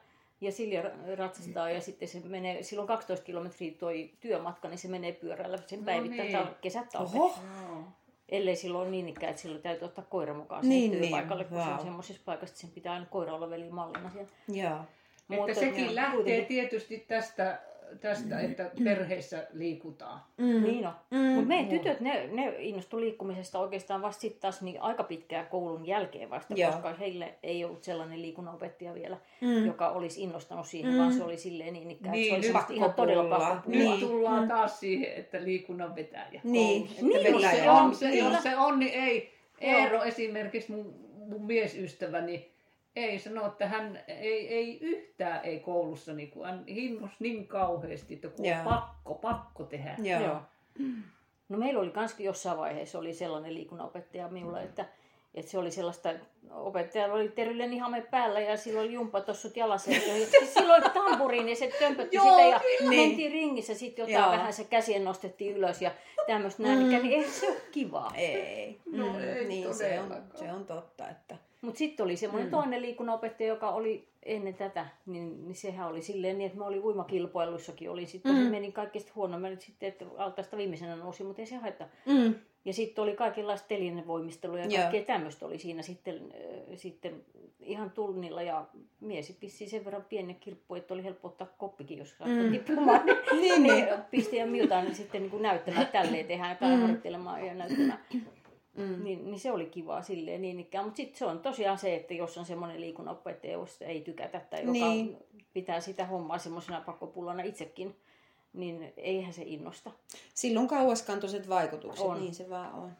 Ja 0.42 0.52
Silja 0.52 0.82
ra- 0.82 1.16
ratsastaa 1.18 1.70
ja 1.70 1.82
sitten 1.82 2.08
se 2.08 2.20
menee, 2.26 2.64
silloin 2.64 2.88
12 2.88 3.26
kilometriä 3.26 3.72
toi 3.80 4.10
työmatka, 4.20 4.68
niin 4.70 4.78
se 4.78 4.88
menee 4.88 5.12
pyörällä 5.12 5.58
sen 5.68 5.80
No 5.80 5.86
päivittäin 5.86 6.32
niin. 6.32 6.46
niin. 6.46 6.56
kesät 6.62 6.90
talvet. 6.90 7.16
Oho. 7.16 7.34
Ellei 8.30 8.56
silloin 8.56 8.82
ole 8.82 8.92
niin 8.92 9.10
ikään, 9.10 9.30
että 9.30 9.42
silloin 9.42 9.62
täytyy 9.62 9.86
ottaa 9.86 10.06
koira 10.10 10.34
mukaan 10.34 10.62
Niin, 10.62 10.92
niin, 10.92 10.92
niin, 10.92 11.02
työpaikalle, 11.02 11.44
kun 11.44 11.58
se 11.58 11.66
vau. 11.66 11.74
on 11.74 11.80
semmoisessa 11.80 12.22
paikassa, 12.26 12.54
että 12.54 12.62
sen 12.62 12.70
pitää 12.70 12.94
aina 12.94 13.06
koira 13.06 13.34
olla 13.36 13.50
velimallina 13.50 14.10
siellä. 14.10 14.30
joo. 14.48 14.80
Että 15.30 15.52
joo, 15.52 15.54
sekin 15.60 15.96
lähtee 15.96 16.16
kuitenkin. 16.16 16.46
tietysti 16.46 16.98
tästä, 17.08 17.62
tästä 18.02 18.40
että 18.40 18.72
perheessä 18.84 19.48
liikutaan. 19.54 20.20
Mm. 20.38 20.64
Niin 20.64 20.88
on. 20.88 20.94
Mm. 21.12 21.18
Mm. 21.18 21.26
Mutta 21.26 21.48
meidän 21.48 21.68
tytöt, 21.70 22.00
ne, 22.00 22.28
ne 22.32 22.56
innostu 22.60 23.00
liikkumisesta 23.00 23.60
oikeastaan 23.60 24.02
vasta 24.02 24.22
sitten 24.22 24.42
taas 24.42 24.62
niin 24.62 24.82
aika 24.82 25.04
pitkään 25.04 25.48
koulun 25.48 25.86
jälkeen 25.88 26.30
vasta, 26.30 26.54
Joo. 26.58 26.72
koska 26.72 26.94
heille 26.94 27.34
ei 27.44 27.66
ollut 27.66 27.84
sellainen 27.84 28.22
liikunnanopettaja 28.22 28.94
vielä, 28.94 29.18
Mm. 29.42 29.48
mm. 29.48 29.66
joka 29.66 29.90
olisi 29.90 30.22
innostanut 30.24 30.68
siihen, 30.68 30.92
Mm. 30.92 30.96
mm. 30.96 31.02
vaan 31.02 31.14
se 31.14 31.24
oli 31.24 31.38
silleen 31.38 31.74
niin 31.74 31.92
ikään, 31.92 32.12
Niin, 32.12 32.22
niin, 32.22 32.28
se 32.30 32.32
oli 32.34 32.38
nyt 32.40 32.46
semmoista 32.46 32.74
ihan 32.74 32.94
todella 32.94 33.38
pakko 33.40 33.70
Nyt 33.72 33.80
Niin. 33.80 34.00
tullaan 34.00 34.42
Mm. 34.42 34.48
taas 34.48 34.80
siihen, 34.80 35.14
että 35.16 35.44
liikunnan 35.44 35.96
vetäjä. 35.96 36.42
Niin, 36.44 36.82
koulussa. 36.88 36.96
että 37.06 37.06
Niin, 37.18 37.32
Jos 37.34 37.44
vetäjä. 37.44 37.64
se 37.64 37.70
on, 37.70 37.78
on, 37.78 37.96
se, 37.96 38.10
kyllä. 38.12 38.24
jos 38.34 38.44
se 38.44 38.58
on, 38.58 38.80
niin 38.80 38.94
ei. 38.94 39.36
Eero 39.62 40.04
esimerkiksi, 40.04 40.72
mun, 40.72 40.96
mun 41.30 41.46
miesystäväni, 41.46 42.52
ei 42.96 43.20
sano, 43.20 43.48
että 43.48 43.68
hän 43.68 44.00
ei, 44.08 44.54
ei 44.54 44.80
yhtään 44.82 45.46
ei 45.46 45.60
koulussa, 45.60 46.14
niin 46.14 46.32
kuin 46.32 46.46
hän 46.46 46.64
hinnos 46.68 47.12
niin 47.20 47.48
kauheasti, 47.48 48.14
että 48.14 48.28
kun 48.28 48.46
on 48.46 48.64
pakko, 48.64 49.14
pakko 49.14 49.64
tehdä. 49.64 49.96
Joo. 50.04 50.22
Joo. 50.22 50.42
No 51.50 51.58
meillä 51.58 51.80
oli 51.80 51.90
kans 51.90 52.20
jossain 52.20 52.58
vaiheessa 52.58 53.00
oli 53.00 53.14
sellainen 53.14 53.54
liikunnanopettaja 53.54 54.28
minulla, 54.28 54.62
että, 54.62 54.86
että 55.34 55.52
se 55.52 55.58
oli 55.58 55.72
sellaista, 55.72 56.10
opettajalla 56.52 57.16
oli 57.16 57.30
terveyden 57.30 57.74
ihame 57.74 58.02
päällä 58.02 58.40
ja 58.40 58.58
sillä 58.58 58.82
oli 58.82 58.94
jumpatossut 58.94 59.58
jalassa 59.58 59.92
silloin 60.54 60.84
oli 60.84 60.94
tampuriin 60.94 61.50
ja 61.50 61.56
se 61.56 61.72
tömpötti 61.80 62.16
Joo, 62.16 62.26
sitä 62.26 62.42
ja 62.42 62.60
mentiin 62.90 63.32
ringissä 63.32 63.76
sitten 63.76 64.04
jotain 64.04 64.24
Joo. 64.24 64.32
vähän 64.32 64.54
se 64.54 64.64
käsien 64.64 65.04
nostettiin 65.04 65.58
ylös 65.58 65.82
ja 65.82 65.92
tämmöistä 66.28 66.64
näin, 66.64 66.80
mm. 66.80 66.90
niin 66.90 67.06
ei 67.06 67.30
se 67.30 67.48
ole 67.48 67.58
kivaa. 67.72 68.12
Ei. 68.16 68.80
No 68.86 69.06
Mm, 69.06 69.20
ei 69.20 69.48
niin, 69.48 69.76
se 69.76 70.00
on, 70.00 70.24
se 70.36 70.52
on 70.52 70.66
totta, 70.66 71.10
että... 71.10 71.38
Mutta 71.66 71.78
sitten 71.78 72.04
oli 72.04 72.16
semmoinen 72.18 72.48
Mm. 72.48 72.52
toinen 72.52 72.82
liikunnanopettaja, 72.82 73.50
joka 73.50 73.70
oli 73.70 74.08
ennen 74.24 74.54
tätä, 74.54 74.86
niin, 75.06 75.46
niin 75.48 75.56
sehän 75.56 75.88
oli 75.88 76.02
silleen 76.02 76.38
niin, 76.38 76.46
että 76.46 76.58
mä 76.60 76.66
olin 76.66 76.84
uimakilpailuissakin, 76.84 77.90
oli 77.90 78.06
sitten, 78.06 78.36
Mm. 78.36 78.44
se 78.44 78.50
meni 78.50 78.72
kaikista 78.72 79.12
huono, 79.16 79.40
mä 79.40 79.50
nyt 79.50 79.62
sitten, 79.62 79.90
että 79.90 80.06
altaasta 80.18 80.58
viimeisenä 80.58 80.96
nousi, 80.96 81.24
mutta 81.24 81.42
ei 81.42 81.46
se 81.46 81.56
haittaa. 81.56 81.88
Mm. 82.06 82.36
Ja 82.66 82.74
sitten 82.74 83.04
oli 83.04 83.16
kaikenlaista 83.16 83.68
telinevoimistelua 83.68 84.60
ja 84.60 84.66
Joo. 84.66 84.78
kaikkea 84.82 85.02
tämmöistä 85.04 85.46
oli 85.46 85.58
siinä 85.58 85.82
sitten, 85.82 86.16
äh, 86.16 86.78
sitten 86.78 87.26
ihan 87.60 87.92
tunnilla. 87.92 88.42
Ja 88.42 88.66
mies 89.00 89.38
pisti 89.40 89.68
sen 89.70 89.86
verran 89.86 90.06
pieni 90.10 90.34
kirppu, 90.34 90.76
että 90.76 90.94
oli 90.94 91.04
helppo 91.04 91.28
ottaa 91.28 91.48
koppikin, 91.58 91.98
jos 91.98 92.10
saattoi 92.18 92.44
Mm. 92.44 92.52
tippumaan. 92.52 93.02
Niin, 93.06 93.42
Niin, 93.42 93.64
niin, 93.64 93.88
pisti 94.12 94.36
ja 94.38 94.46
miutaan 94.46 94.84
niin 94.86 94.96
sitten 94.96 95.22
niin 95.22 95.42
näyttämään, 95.42 95.88
tälleen 95.88 96.26
tehdään, 96.26 96.50
jotain 96.52 96.72
Mm. 96.72 96.76
mm. 96.78 96.82
harjoittelemaan 96.82 97.46
ja 97.46 97.54
näyttämään. 97.54 98.00
Mm. 98.76 99.04
Niin, 99.04 99.26
niin, 99.26 99.40
se 99.40 99.52
oli 99.52 99.66
kiva 99.66 100.02
silleen 100.02 100.42
niin 100.42 100.60
ikään. 100.60 100.86
Mutta 100.86 100.98
sitten 100.98 101.18
se 101.18 101.26
on 101.26 101.40
tosiaan 101.40 101.78
se, 101.78 101.96
että 101.96 102.14
jos 102.14 102.38
on 102.38 102.46
semmoinen 102.46 102.82
liikunnanopettaja, 102.82 103.54
josta 103.54 103.86
ei 103.86 104.02
tykätä 104.02 104.40
tai 104.40 104.60
joka 104.60 104.72
Niin. 104.72 105.18
pitää 105.54 105.80
sitä 105.82 106.06
hommaa 106.06 106.38
semmoisena 106.38 106.82
pakkopullana 106.82 107.44
itsekin, 107.44 107.96
niin 108.54 108.94
eihän 108.98 109.34
se 109.34 109.42
innosta. 109.46 109.92
Silloin 110.34 110.68
kauaskantoiset 110.68 111.50
vaikutukset, 111.50 112.06
On. 112.06 112.20
niin 112.20 112.36
se 112.36 112.50
vaan 112.50 112.74
on. 112.74 112.92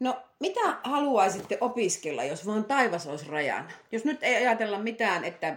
No, 0.00 0.16
mitä 0.40 0.60
haluaisitte 0.84 1.58
opiskella, 1.60 2.24
jos 2.24 2.46
vaan 2.46 2.64
taivas 2.64 3.06
olisi 3.06 3.28
rajana? 3.28 3.70
Jos 3.92 4.04
nyt 4.04 4.22
ei 4.22 4.36
ajatella 4.36 4.78
mitään, 4.78 5.24
että 5.24 5.56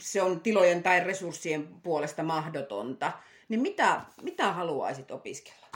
se 0.00 0.22
on 0.22 0.40
tilojen 0.40 0.82
tai 0.82 1.00
resurssien 1.04 1.68
puolesta 1.82 2.22
mahdotonta, 2.22 3.12
niin 3.48 3.60
mitä, 3.62 4.00
mitä 4.22 4.52
haluaisit 4.52 5.10
opiskella? 5.10 5.66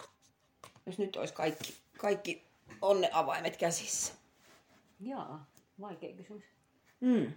Jos 0.87 0.99
nyt 0.99 1.17
olisi 1.17 1.35
kaikki, 1.35 1.75
kaikki 1.99 2.45
onneavaimet 2.83 3.57
käsissä. 3.57 4.15
Jaa, 5.01 5.47
vaikea 5.81 6.13
kysymys. 6.17 6.45
Mm. 7.01 7.33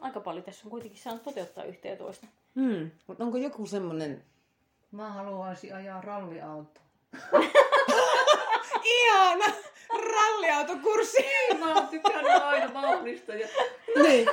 Aika 0.00 0.20
paljon 0.20 0.44
tässä 0.44 0.62
on 0.64 0.70
kuitenkin 0.70 0.98
saanut 0.98 1.22
toteuttaa 1.22 1.64
yhtä 1.64 1.88
ja 1.88 1.96
toista. 1.96 2.26
Mm. 2.54 2.90
Mutta 3.06 3.24
onko 3.24 3.38
joku 3.38 3.66
semmoinen... 3.66 4.24
Mä 4.92 5.12
haluaisin 5.12 5.74
ajaa 5.74 6.00
ralliautoa. 6.00 6.82
Ihana! 8.84 9.44
Ralliautokurssi! 10.12 11.24
Mä 11.58 11.74
oon 11.74 11.88
tykännyt 11.88 12.42
aina 12.42 12.74
vauhdista 12.74 13.34
ja 13.34 13.48
niin. 14.02 14.28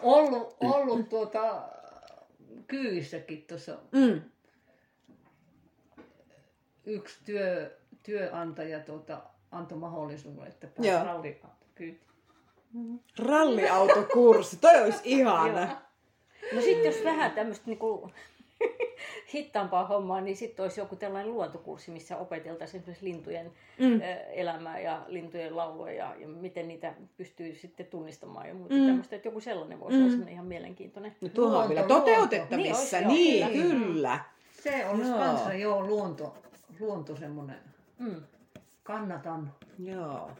ollut, 0.00 0.56
ollut 0.60 1.08
tuota, 1.08 1.62
kyyssäkin 2.66 3.42
tuossa 3.42 3.78
Mm. 3.92 4.22
Yksi 6.86 7.18
työ, 7.24 7.76
työnantaja 8.02 8.80
tuota, 8.80 9.22
antoi 9.50 9.78
mahdollisuuden, 9.78 10.46
että 10.46 10.66
pääsi 10.66 11.04
ralliauto 11.04 11.66
kyytiin. 11.74 12.12
Ralliautokurssi, 13.18 14.56
toi 14.56 14.82
olisi 14.82 15.00
ihana. 15.18 15.82
No 16.52 16.60
sitten 16.60 16.84
jos 16.84 17.04
vähän 17.04 17.30
tämmöistä 17.30 17.66
niinku 17.66 18.10
hittaampaa 19.34 19.86
hommaa, 19.86 20.20
niin 20.20 20.36
sitten 20.36 20.62
olisi 20.62 20.80
joku 20.80 20.96
tällainen 20.96 21.32
luontokurssi, 21.32 21.90
missä 21.90 22.16
opeteltaisiin 22.16 22.80
esimerkiksi 22.80 23.06
lintujen 23.06 23.52
mm. 23.78 24.00
elämää 24.32 24.80
ja 24.80 25.02
lintujen 25.06 25.56
laulua 25.56 25.90
ja, 25.90 26.14
ja 26.18 26.28
miten 26.28 26.68
niitä 26.68 26.94
pystyy 27.16 27.54
sitten 27.54 27.86
tunnistamaan 27.86 28.48
ja 28.48 28.54
muuta 28.54 28.74
mm. 28.74 28.86
tämmöistä. 28.86 29.16
Että 29.16 29.28
joku 29.28 29.40
sellainen 29.40 29.80
voisi 29.80 29.98
mm. 29.98 30.20
olla 30.20 30.30
ihan 30.30 30.46
mielenkiintoinen. 30.46 31.16
No 31.20 31.28
tuohon 31.28 31.62
on 31.64 31.74
luonto. 31.74 31.94
toteutettavissa. 31.94 33.00
Niin 33.00 33.08
olisi, 33.08 33.40
joo, 33.40 33.50
Niin, 33.50 33.62
kyllä. 33.62 33.84
kyllä. 33.84 34.18
Se 34.62 34.86
olisi 34.88 35.10
Joo. 35.10 35.18
kanssa 35.18 35.54
joo 35.54 35.86
luonto, 35.86 36.34
luonto 36.82 37.16
semmoinen. 37.16 37.58
Mm. 37.98 38.22
Kannatan. 38.82 39.54
Joo. 39.78 40.30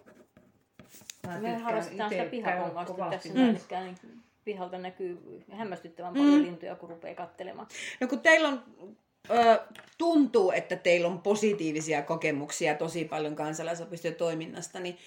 Mä 1.27 1.41
Me 1.41 1.57
harrastetaan 1.59 2.11
sitä 2.11 2.85
kovasti. 2.87 3.29
tässä 3.29 3.35
näin, 3.35 3.61
mm. 3.71 4.09
niin 4.09 4.23
pihalta 4.45 4.79
näkyy 4.79 5.43
hämmästyttävän 5.53 6.13
paljon 6.13 6.39
mm. 6.39 6.43
lintuja, 6.43 6.77
kun 6.77 6.91
rupeaa 6.91 7.15
katselemaan. 7.15 7.67
No 8.01 8.07
kun 8.09 8.21
teillä 8.21 8.49
on, 8.49 8.63
ö, 9.31 9.61
tuntuu, 9.99 10.51
että 10.51 10.77
teillä 10.77 11.09
on 11.09 11.21
positiivisia 11.21 12.03
kokemuksia 12.03 12.75
tosi 12.75 13.05
paljon 13.05 13.37
kansalaisopistojen 13.37 14.15
toiminnasta, 14.15 14.81
niin, 14.81 14.99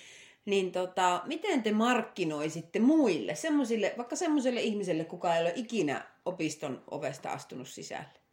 niin 0.46 0.72
tota, 0.72 1.22
miten 1.25 1.63
te 1.63 1.72
markkinoisitte 1.72 2.80
muille, 2.80 3.36
semmosille, 3.36 3.94
vaikka 3.98 4.15
semmoiselle 4.15 4.62
ihmiselle, 4.62 5.04
kuka 5.04 5.36
ei 5.36 5.42
ole 5.42 5.54
ikinä 5.56 6.06
opiston 6.25 6.84
ovesta 6.92 7.30
astunut 7.30 7.68
sisälle? 7.68 8.25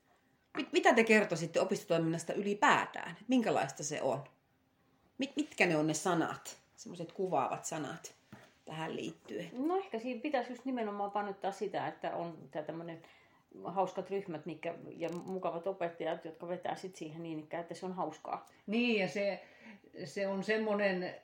Mit, 0.57 0.73
mitä 0.73 0.95
te 0.95 1.05
kertoisitte 1.05 1.61
opistotoiminnasta 1.61 2.33
ylipäätään? 2.33 3.17
Minkälaista 3.29 3.85
se 3.85 4.03
on? 4.03 4.25
Mit, 5.19 5.37
mitkä 5.37 5.67
ne 5.67 5.77
on 5.77 5.87
ne 5.87 5.95
sanat, 5.95 6.59
semmoiset 6.77 7.13
kuvaavat 7.13 7.65
sanat 7.65 8.15
tähän 8.65 8.97
liittyen? 8.97 9.51
No 9.53 9.77
ehkä 9.77 9.99
siinä 9.99 10.21
pitäisi 10.21 10.53
just 10.53 10.65
nimenomaan 10.65 11.11
painottaa 11.11 11.53
sitä, 11.53 11.89
että 11.89 12.17
on 12.17 12.39
tämä 12.51 12.65
tämmöinen 12.65 13.03
hauskat 13.65 14.11
ryhmät 14.11 14.47
mikä, 14.47 14.75
ja 14.97 15.09
mukavat 15.09 15.67
opettajat, 15.67 16.25
jotka 16.25 16.49
vetää 16.49 16.77
sit 16.77 16.97
siihen 16.97 17.23
niin 17.23 17.41
ikään, 17.41 17.61
että 17.61 17.75
se 17.75 17.87
on 17.87 17.93
hauskaa. 17.93 18.51
Niin 18.67 19.01
ja 19.01 19.09
se, 19.09 19.45
se 20.05 20.27
on 20.27 20.45
semmoinen, 20.45 21.15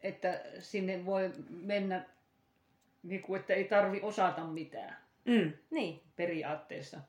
että 0.00 0.42
sinne 0.58 1.06
voi 1.06 1.32
mennä, 1.50 2.06
niin 3.02 3.22
kuin, 3.22 3.40
että 3.40 3.54
ei 3.54 3.64
tarvi 3.64 4.00
osata 4.02 4.44
mitään 4.44 4.96
Mm. 5.28 5.52
Niin, 5.70 6.00
periaatteessa. 6.16 7.00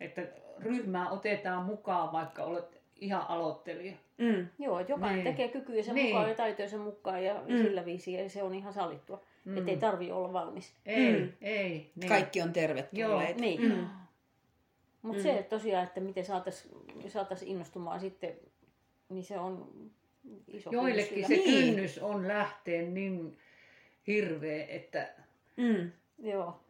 Että 0.00 0.22
ryhmää 0.58 1.10
otetaan 1.10 1.64
mukaan, 1.64 2.12
vaikka 2.12 2.42
olet 2.44 2.80
ihan 3.00 3.24
aloittelija. 3.28 3.92
Mm. 4.18 4.46
joo, 4.58 4.78
että 4.80 4.92
jokainen 4.92 5.24
Niin. 5.24 5.36
tekee 5.36 5.48
kykyjensä 5.48 5.92
Niin. 5.92 6.06
mukaan 6.06 6.28
ja 6.28 6.34
taitojensa 6.34 6.78
mukaan 6.78 7.24
ja 7.24 7.34
mm. 7.48 7.56
sillä 7.56 7.84
viisiin 7.84 8.22
ja 8.24 8.30
se 8.30 8.42
on 8.42 8.54
ihan 8.54 8.72
sallittua. 8.72 9.22
Mm. 9.44 9.58
Että 9.58 9.70
ei 9.70 9.76
tarvi 9.76 10.12
olla 10.12 10.32
valmis. 10.32 10.74
Ei, 10.86 11.20
Mm. 11.20 11.32
ei. 11.40 11.90
Niin. 11.96 12.08
Kaikki 12.08 12.42
on 12.42 12.52
tervetulleita. 12.52 13.40
Niin. 13.40 13.62
Mm. 13.62 13.86
Mutta 15.02 15.18
mm. 15.18 15.22
se 15.22 15.38
että 15.38 15.56
tosiaan, 15.56 15.84
että 15.84 16.00
miten 16.00 16.24
saataisiin 16.24 17.10
saatais 17.10 17.42
innostumaan 17.42 18.00
sitten, 18.00 18.34
niin 19.08 19.24
se 19.24 19.38
on 19.38 19.70
iso 20.48 20.70
Joillekin 20.72 21.08
kynnys 21.14 21.28
se. 21.28 21.34
Niin. 21.50 21.74
kynnys 21.74 21.98
on 21.98 22.28
lähteä 22.28 22.82
niin 22.82 23.38
hirveä, 24.06 24.66
että 24.68 25.08
Mm. 25.56 25.90
Joo. 26.18 26.60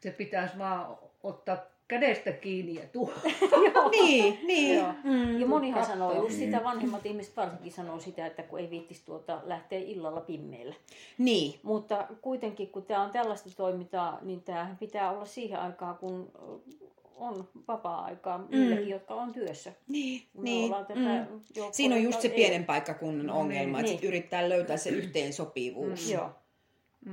se 0.00 0.10
pitäisi 0.10 0.58
vaan 0.58 0.96
ottaa 1.22 1.56
kädestä 1.92 2.32
kiinni 2.32 2.74
ja 2.74 2.82
tuoda. 2.92 3.14
Niin, 3.90 4.38
niin. 4.46 4.76
Joo. 4.76 4.92
Mm. 5.04 5.40
Ja 5.40 5.46
monihan 5.46 5.78
Katso. 5.78 5.92
sanoo, 5.92 6.22
just 6.22 6.38
sitä 6.38 6.64
vanhemmat 6.64 7.06
ihmiset 7.06 7.36
varsinkin 7.36 7.72
sanoo 7.72 8.00
sitä, 8.00 8.26
että 8.26 8.42
kun 8.42 8.58
ei 8.58 8.70
viittisi 8.70 9.04
tuota 9.04 9.40
lähteä 9.44 9.78
illalla 9.78 10.20
pimmeillä. 10.20 10.74
Niin. 11.18 11.60
Mutta 11.62 12.06
kuitenkin, 12.22 12.68
kun 12.68 12.82
tämä 12.82 13.02
on 13.02 13.10
tällaista 13.10 13.50
toimintaa, 13.56 14.18
niin 14.22 14.42
tämä 14.42 14.76
pitää 14.80 15.10
olla 15.10 15.24
siihen 15.24 15.60
aikaan, 15.60 15.96
kun 15.96 16.30
on 17.16 17.48
vapaa-aikaa 17.68 18.46
niillekin, 18.48 18.88
jotka 18.88 19.14
on 19.14 19.32
työssä. 19.32 19.72
Niin, 19.88 20.22
Me 20.34 20.42
niin. 20.42 20.74
tätä 20.74 20.94
Mm. 20.94 21.40
Siinä 21.72 21.94
on 21.94 22.02
just 22.02 22.20
se 22.20 22.28
pienen 22.28 22.64
paikkakunnan 22.64 23.30
ongelma, 23.30 23.80
että 23.80 23.92
niin. 23.92 24.04
yrittää 24.04 24.48
löytää 24.48 24.76
se 24.76 24.90
yhteensopivuus. 24.90 26.08
Ei, 26.08 26.14
joo. 26.14 26.30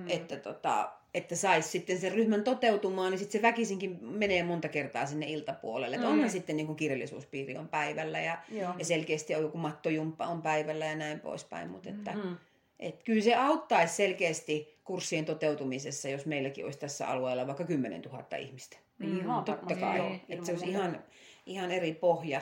Että, 0.07 0.37
tota, 0.37 0.91
että 1.13 1.35
saisi 1.35 1.69
sitten 1.69 1.99
sen 1.99 2.11
ryhmän 2.11 2.43
toteutumaan, 2.43 3.11
niin 3.11 3.19
sitten 3.19 3.41
se 3.41 3.47
väkisinkin 3.47 3.97
menee 4.01 4.43
monta 4.43 4.67
kertaa 4.67 5.05
sinne 5.05 5.25
iltapuolelle. 5.29 5.95
Että 5.95 6.07
onhan 6.09 6.29
sitten 6.29 6.57
niin 6.57 6.65
kuin 6.67 6.75
kirjallisuuspiiri 6.75 7.57
on 7.57 7.67
päivällä 7.67 8.19
ja, 8.19 8.37
Joo. 8.51 8.73
ja 8.77 8.85
selkeästi 8.85 9.35
on 9.35 9.41
joku 9.41 9.57
mattojumppa 9.57 10.25
on 10.27 10.41
päivällä 10.41 10.85
ja 10.85 10.95
näin 10.95 11.19
poispäin. 11.19 11.69
Mutta 11.69 11.89
että, 11.89 12.11
Mm. 12.11 12.37
et 12.79 13.03
kyllä 13.03 13.21
se 13.21 13.35
auttaisi 13.35 13.95
selkeästi 13.95 14.77
kurssien 14.83 15.25
toteutumisessa, 15.25 16.09
jos 16.09 16.25
meilläkin 16.25 16.65
olisi 16.65 16.79
tässä 16.79 17.07
alueella 17.07 17.47
vaikka 17.47 17.63
10 17.63 18.01
000 18.01 18.37
ihmistä. 18.37 18.77
Ihan 19.01 19.43
Totta 19.45 19.75
kai. 19.75 19.97
joo, 19.97 20.15
että 20.29 20.45
se 20.45 20.51
olisi 20.51 20.65
muuta. 20.65 20.79
ihan, 20.79 21.03
ihan 21.45 21.71
eri 21.71 21.93
pohja, 21.93 22.41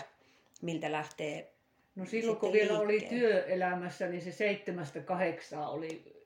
miltä 0.61 0.91
lähtee. 0.91 1.51
No 1.95 2.05
silloin 2.05 2.37
kun 2.37 2.53
vielä 2.53 2.79
oli 2.79 3.01
työelämässä, 3.09 4.07
niin 4.07 4.21
se 4.21 4.31
seitsemästä 4.31 4.99
kahdeksaan 4.99 5.69
oli 5.69 6.23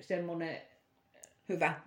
semmoinen, 0.00 0.62
Hyvä. 1.52 1.80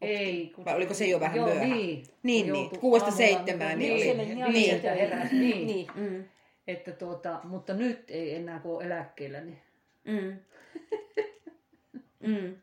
ei. 0.00 0.52
Kun, 0.54 0.64
Vai 0.64 0.74
oliko 0.76 0.94
se 0.94 1.06
jo 1.06 1.20
vähän 1.20 1.36
joo, 1.36 1.46
myöhä? 1.46 1.64
Niin, 1.64 2.06
Niin, 2.22 2.44
kun 2.44 2.52
niin. 2.52 2.80
Kuudesta 2.80 3.10
seitsemään, 3.10 3.78
niin, 3.78 3.94
niin 3.96 4.16
oli. 4.16 4.24
niin, 4.34 4.52
niin, 4.52 4.82
heräsi, 4.82 5.38
niin. 5.38 5.66
niin. 5.66 5.86
Mm, 5.94 6.24
Että 6.66 6.92
tuota, 6.92 7.40
mutta 7.44 7.74
nyt 7.74 8.10
ei 8.10 8.34
enää 8.34 8.58
kun 8.58 8.76
on 8.76 8.82
eläkkeellä, 8.82 9.40
niin 9.40 9.58
mm. 10.04 10.36
mm. 12.20 12.56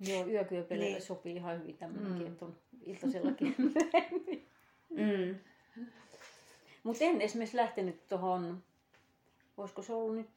Joo, 0.00 0.26
yökyöpeleille 0.26 0.90
Niin. 0.98 1.02
sopii 1.06 1.36
ihan 1.36 1.60
hyvin 1.62 1.76
tämmöinenkin, 1.78 2.26
että 2.26 2.44
on 2.44 2.56
iltasellakin. 2.86 3.54
Mm. 4.90 5.34
Mutta 6.82 7.04
en 7.04 7.20
esimerkiksi 7.20 7.56
lähtenyt 7.56 8.06
tuohon, 8.08 8.62
voisiko 9.56 9.82
se 9.82 9.92
ollut 9.92 10.16
nyt 10.16 10.28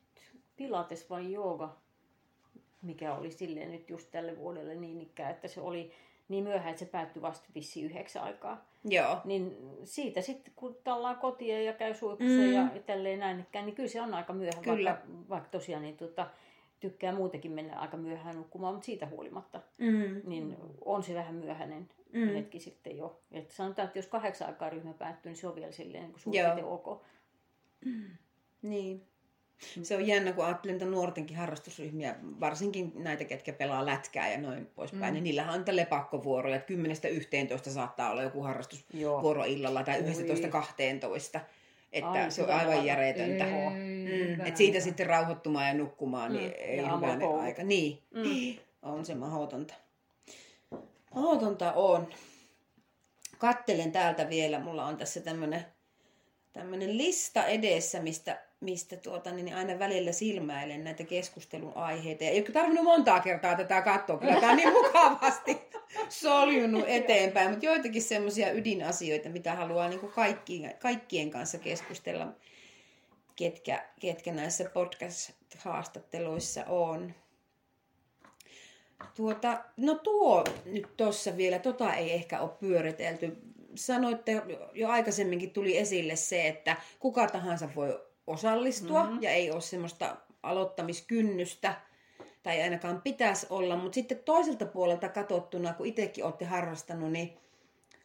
pilates 0.56 1.10
vai 1.10 1.32
jooga, 1.32 1.78
mikä 2.82 3.16
oli 3.16 3.32
silleen 3.32 3.72
nyt 3.72 3.90
just 3.90 4.12
tälle 4.12 4.38
vuodelle 4.38 4.76
niin 4.76 5.02
ikään, 5.02 5.32
että 5.32 5.48
se 5.48 5.62
oli 5.62 5.92
niin 6.30 6.44
myöhään, 6.44 6.70
että 6.70 6.80
se 6.86 6.92
päättyi 6.92 7.22
vasta 7.22 7.50
vissiin 7.56 7.86
yhdeksän 7.86 8.24
aikaa. 8.24 8.66
Joo. 8.84 9.18
Niin 9.26 9.58
siitä 9.84 10.22
sitten, 10.22 10.54
kun 10.56 10.78
tallaan 10.84 11.18
kotiin 11.18 11.66
ja 11.66 11.74
käy 11.74 11.94
suihkussa 11.94 12.34
Mm. 12.42 12.48
mm. 12.48 12.54
ja 12.54 12.82
tälleen 12.86 13.20
näin 13.20 13.46
niin 13.54 13.76
kyllä 13.76 13.90
se 13.90 14.02
on 14.02 14.14
aika 14.14 14.34
myöhään, 14.34 14.64
Kyllä. 14.64 14.90
vaikka, 14.90 15.08
vaikka 15.30 15.50
tosiaan 15.50 15.84
niin, 15.84 15.98
tota, 15.98 16.28
tykkää 16.80 17.16
muutenkin 17.16 17.52
mennä 17.52 17.80
aika 17.80 17.98
myöhään 17.98 18.36
nukkumaan, 18.36 18.74
mutta 18.74 18.86
siitä 18.86 19.06
huolimatta, 19.08 19.62
Mm. 19.78 20.22
niin 20.30 20.58
on 20.86 21.04
se 21.04 21.14
vähän 21.16 21.36
myöhäinen 21.36 21.90
Mm. 22.14 22.20
mm. 22.20 22.34
hetki 22.34 22.60
sitten 22.60 22.98
jo. 22.98 23.20
Että 23.32 23.54
sanotaan, 23.54 23.86
että 23.88 24.00
jos 24.00 24.08
kahdeksan 24.08 24.48
aikaa 24.48 24.70
ryhmä 24.70 24.94
päättyy, 24.94 25.30
niin 25.30 25.38
se 25.38 25.48
on 25.48 25.56
vielä 25.56 25.72
silleen 25.72 26.04
niin 26.04 26.20
suurin 26.20 26.64
ok. 26.66 27.02
Niin. 28.62 29.08
Se 29.84 29.96
on 29.96 30.08
jännä, 30.08 30.34
kun 30.34 30.46
ajattelen 30.46 30.76
niitä 30.76 30.86
nuortenkin 30.86 31.38
harrastusryhmiä, 31.38 32.16
varsinkin 32.40 32.92
näitä, 32.96 33.26
ketkä 33.26 33.54
pelaa 33.54 33.86
lätkää 33.86 34.32
ja 34.32 34.38
noin 34.42 34.66
poispäin. 34.66 35.04
Mm. 35.04 35.14
Niin 35.14 35.24
niillähän 35.24 35.54
on 35.54 35.60
niitä 35.60 35.76
lepakkovuoroja, 35.76 36.56
että 36.56 36.74
10-11 37.68 37.70
saattaa 37.70 38.12
olla 38.12 38.24
joku 38.24 38.42
harrastusvuoro 38.44 39.44
illalla 39.44 39.84
tai 39.84 40.02
11-12. 40.02 41.40
Että 41.94 42.10
Ai, 42.12 42.32
se 42.32 42.44
on 42.44 42.50
aivan 42.50 42.86
järjetöntä. 42.86 43.46
Mm, 43.46 44.46
et 44.46 44.58
siitä 44.58 44.80
sitten 44.80 45.08
rauhoittumaan 45.08 45.68
ja 45.68 45.74
nukkumaan, 45.74 46.34
niin 46.34 46.50
Mm, 46.50 46.56
ei 46.58 46.78
ja 46.78 46.92
aamukoulu. 46.92 47.40
aika. 47.40 47.64
Niin, 47.64 48.00
Mm. 48.12 48.56
on 48.92 49.06
se 49.06 49.16
mahdotonta. 49.16 49.74
Mahdotonta 51.16 51.74
on. 51.74 52.08
Kattelen 53.38 53.92
täältä 53.92 54.30
vielä, 54.30 54.60
mulla 54.60 54.86
on 54.86 54.98
tässä 54.98 55.22
tämmönen, 55.22 55.66
tämmönen 56.54 56.98
lista 56.98 57.46
edessä, 57.46 58.00
mistä, 58.02 58.42
mistä 58.62 58.98
tuota, 58.98 59.32
niin 59.32 59.56
aina 59.56 59.80
välillä 59.80 60.12
silmäilen 60.12 60.84
näitä 60.84 61.04
keskustelun 61.04 61.78
aiheita. 61.78 62.24
Ei 62.24 62.40
ole 62.40 62.52
tarvinnut 62.52 62.84
montaa 62.84 63.20
kertaa 63.20 63.56
tätä 63.56 63.82
katsoa, 63.82 64.18
kyllä 64.18 64.40
tämä 64.40 64.52
on 64.52 64.58
niin 64.58 64.74
mukavasti 64.74 65.62
soljunut 66.10 66.84
eteenpäin, 66.88 67.50
mutta 67.50 67.66
joitakin 67.66 68.02
semmoisia 68.02 68.52
ydinasioita, 68.52 69.30
mitä 69.30 69.56
haluaa 69.56 69.90
niin 69.90 70.00
kuin 70.00 70.12
kaikkien, 70.12 70.76
kaikkien 70.80 71.32
kanssa 71.32 71.58
keskustella, 71.58 72.28
ketkä, 73.36 73.86
ketkä 74.00 74.34
näissä 74.34 74.70
podcast-haastatteluissa 74.74 76.66
on. 76.66 77.14
Tuota, 79.16 79.64
no 79.78 79.96
tuo 79.96 80.44
nyt 80.66 80.98
tuossa 80.98 81.38
vielä, 81.38 81.60
tota 81.60 81.94
ei 81.94 82.14
ehkä 82.14 82.40
ole 82.40 82.50
pyöritelty. 82.60 83.38
Sanoitte, 83.76 84.42
jo 84.74 84.90
aikaisemminkin 84.90 85.52
tuli 85.52 85.78
esille 85.78 86.16
se, 86.16 86.48
että 86.48 86.76
kuka 87.00 87.28
tahansa 87.28 87.70
voi 87.76 88.11
osallistua 88.32 89.04
mm-hmm. 89.04 89.22
ja 89.22 89.32
ei 89.32 89.52
ole 89.52 89.62
semmoista 89.62 90.16
aloittamiskynnystä 90.44 91.76
tai 92.44 92.62
ainakaan 92.62 93.02
pitäisi 93.02 93.48
olla, 93.50 93.76
mutta 93.76 93.96
sitten 93.96 94.20
toiselta 94.20 94.66
puolelta 94.66 95.10
katsottuna, 95.10 95.74
kun 95.74 95.86
itsekin 95.86 96.24
olette 96.24 96.46
harrastanut, 96.46 97.12
niin 97.12 97.38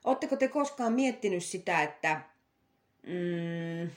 oletteko 0.04 0.36
te 0.36 0.48
koskaan 0.48 0.92
miettinyt 0.92 1.44
sitä, 1.44 1.82
että 1.82 2.20
mm, 3.02 3.90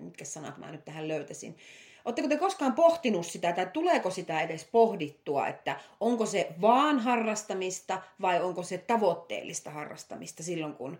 mitkä 0.00 0.24
sanat 0.24 0.58
mä 0.58 0.70
nyt 0.70 0.84
tähän 0.84 1.08
löytäisin. 1.08 1.56
Oletteko 2.04 2.28
te 2.28 2.36
koskaan 2.36 2.72
pohtinut 2.72 3.26
sitä, 3.26 3.52
tai 3.52 3.66
tuleeko 3.72 4.10
sitä 4.10 4.40
edes 4.40 4.64
pohdittua, 4.64 5.48
että 5.48 5.80
onko 6.00 6.26
se 6.26 6.48
vaan 6.60 6.98
harrastamista 6.98 8.02
vai 8.20 8.42
onko 8.42 8.62
se 8.62 8.78
tavoitteellista 8.78 9.70
harrastamista 9.70 10.42
silloin, 10.42 10.74
kun 10.74 10.98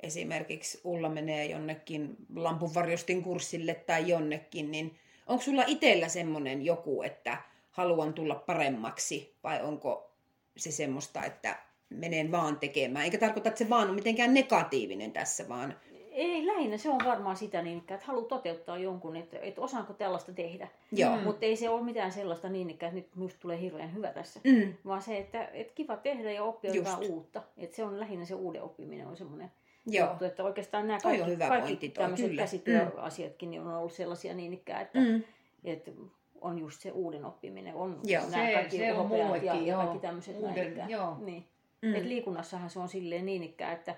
esimerkiksi 0.00 0.80
Ulla 0.84 1.08
menee 1.08 1.46
jonnekin 1.46 2.16
lampunvarjostin 2.36 3.22
kurssille 3.22 3.74
tai 3.74 4.08
jonnekin, 4.08 4.70
niin 4.70 4.96
onko 5.26 5.42
sulla 5.42 5.64
itsellä 5.66 6.08
semmoinen 6.08 6.64
joku, 6.64 7.02
että 7.02 7.38
haluan 7.70 8.14
tulla 8.14 8.34
paremmaksi 8.34 9.34
vai 9.44 9.62
onko 9.62 10.10
se 10.56 10.70
semmoista, 10.70 11.24
että 11.24 11.58
menen 11.90 12.32
vaan 12.32 12.58
tekemään. 12.58 13.04
Eikä 13.04 13.18
tarkoita, 13.18 13.48
että 13.48 13.58
se 13.58 13.70
vaan 13.70 13.88
on 13.88 13.94
mitenkään 13.94 14.34
negatiivinen 14.34 15.12
tässä, 15.12 15.48
vaan 15.48 15.74
Ei, 16.10 16.46
lähinnä 16.46 16.78
se 16.78 16.90
on 16.90 17.00
varmaan 17.04 17.36
sitä 17.36 17.62
niin, 17.62 17.78
että 17.78 18.00
haluaa 18.04 18.28
toteuttaa 18.28 18.78
jonkun, 18.78 19.16
että, 19.16 19.38
että 19.38 19.60
osaanko 19.60 19.92
tällaista 19.92 20.32
tehdä. 20.32 20.68
Joo. 20.92 21.16
Mm. 21.16 21.22
Mutta 21.22 21.46
ei 21.46 21.56
se 21.56 21.68
ole 21.68 21.82
mitään 21.82 22.12
sellaista 22.12 22.48
niin, 22.48 22.70
että 22.70 22.90
nyt 22.90 23.16
minusta 23.16 23.40
tulee 23.40 23.60
hirveän 23.60 23.94
hyvä 23.94 24.12
tässä. 24.12 24.40
Mm. 24.44 24.74
Vaan 24.86 25.02
se, 25.02 25.18
että, 25.18 25.44
että 25.44 25.74
kiva 25.74 25.96
tehdä 25.96 26.32
ja 26.32 26.44
oppia 26.44 26.74
Just. 26.74 26.88
jotain 26.88 27.12
uutta. 27.12 27.42
Että 27.56 27.76
se 27.76 27.84
on 27.84 28.00
lähinnä 28.00 28.24
se 28.24 28.34
uuden 28.34 28.62
oppiminen 28.62 29.06
on 29.06 29.16
semmoinen 29.16 29.50
Joo. 29.88 30.08
juttu, 30.08 30.24
että 30.24 30.44
oikeastaan 30.44 30.86
nämä 30.86 30.98
kaikki, 31.02 31.26
hyvä 31.30 31.48
kaikki 31.48 31.66
pointti 31.68 31.88
toi, 31.88 32.02
tämmöiset 32.04 32.26
kyllä. 32.26 32.42
käsityöasiatkin 32.42 33.50
niin 33.50 33.62
on 33.62 33.74
ollut 33.74 33.92
sellaisia 33.92 34.34
niin 34.34 34.52
ikään, 34.52 34.82
että, 34.82 34.98
Mm. 34.98 35.22
että 35.64 35.90
on 36.40 36.58
just 36.58 36.80
se 36.80 36.90
uuden 36.90 37.24
oppiminen. 37.24 37.74
On 37.74 38.00
Joo. 38.04 38.22
nämä 38.30 38.46
Se- 38.46 38.52
kaikki 38.54 38.76
se 38.76 38.92
on 38.92 39.10
ja, 39.18 39.24
mullekin, 39.24 39.46
ja 39.46 39.54
joo. 39.54 39.78
kaikki 39.78 39.98
tämmöiset 39.98 40.40
näin 40.40 40.50
Uuden- 40.54 40.72
ikään. 40.72 40.90
joo. 40.90 41.16
Niin. 41.20 41.44
Mm. 41.82 41.94
Et 41.94 42.04
liikunnassahan 42.04 42.70
se 42.70 42.78
on 42.78 42.88
silleen 42.88 43.26
niin 43.26 43.42
ikään, 43.42 43.72
että 43.72 43.94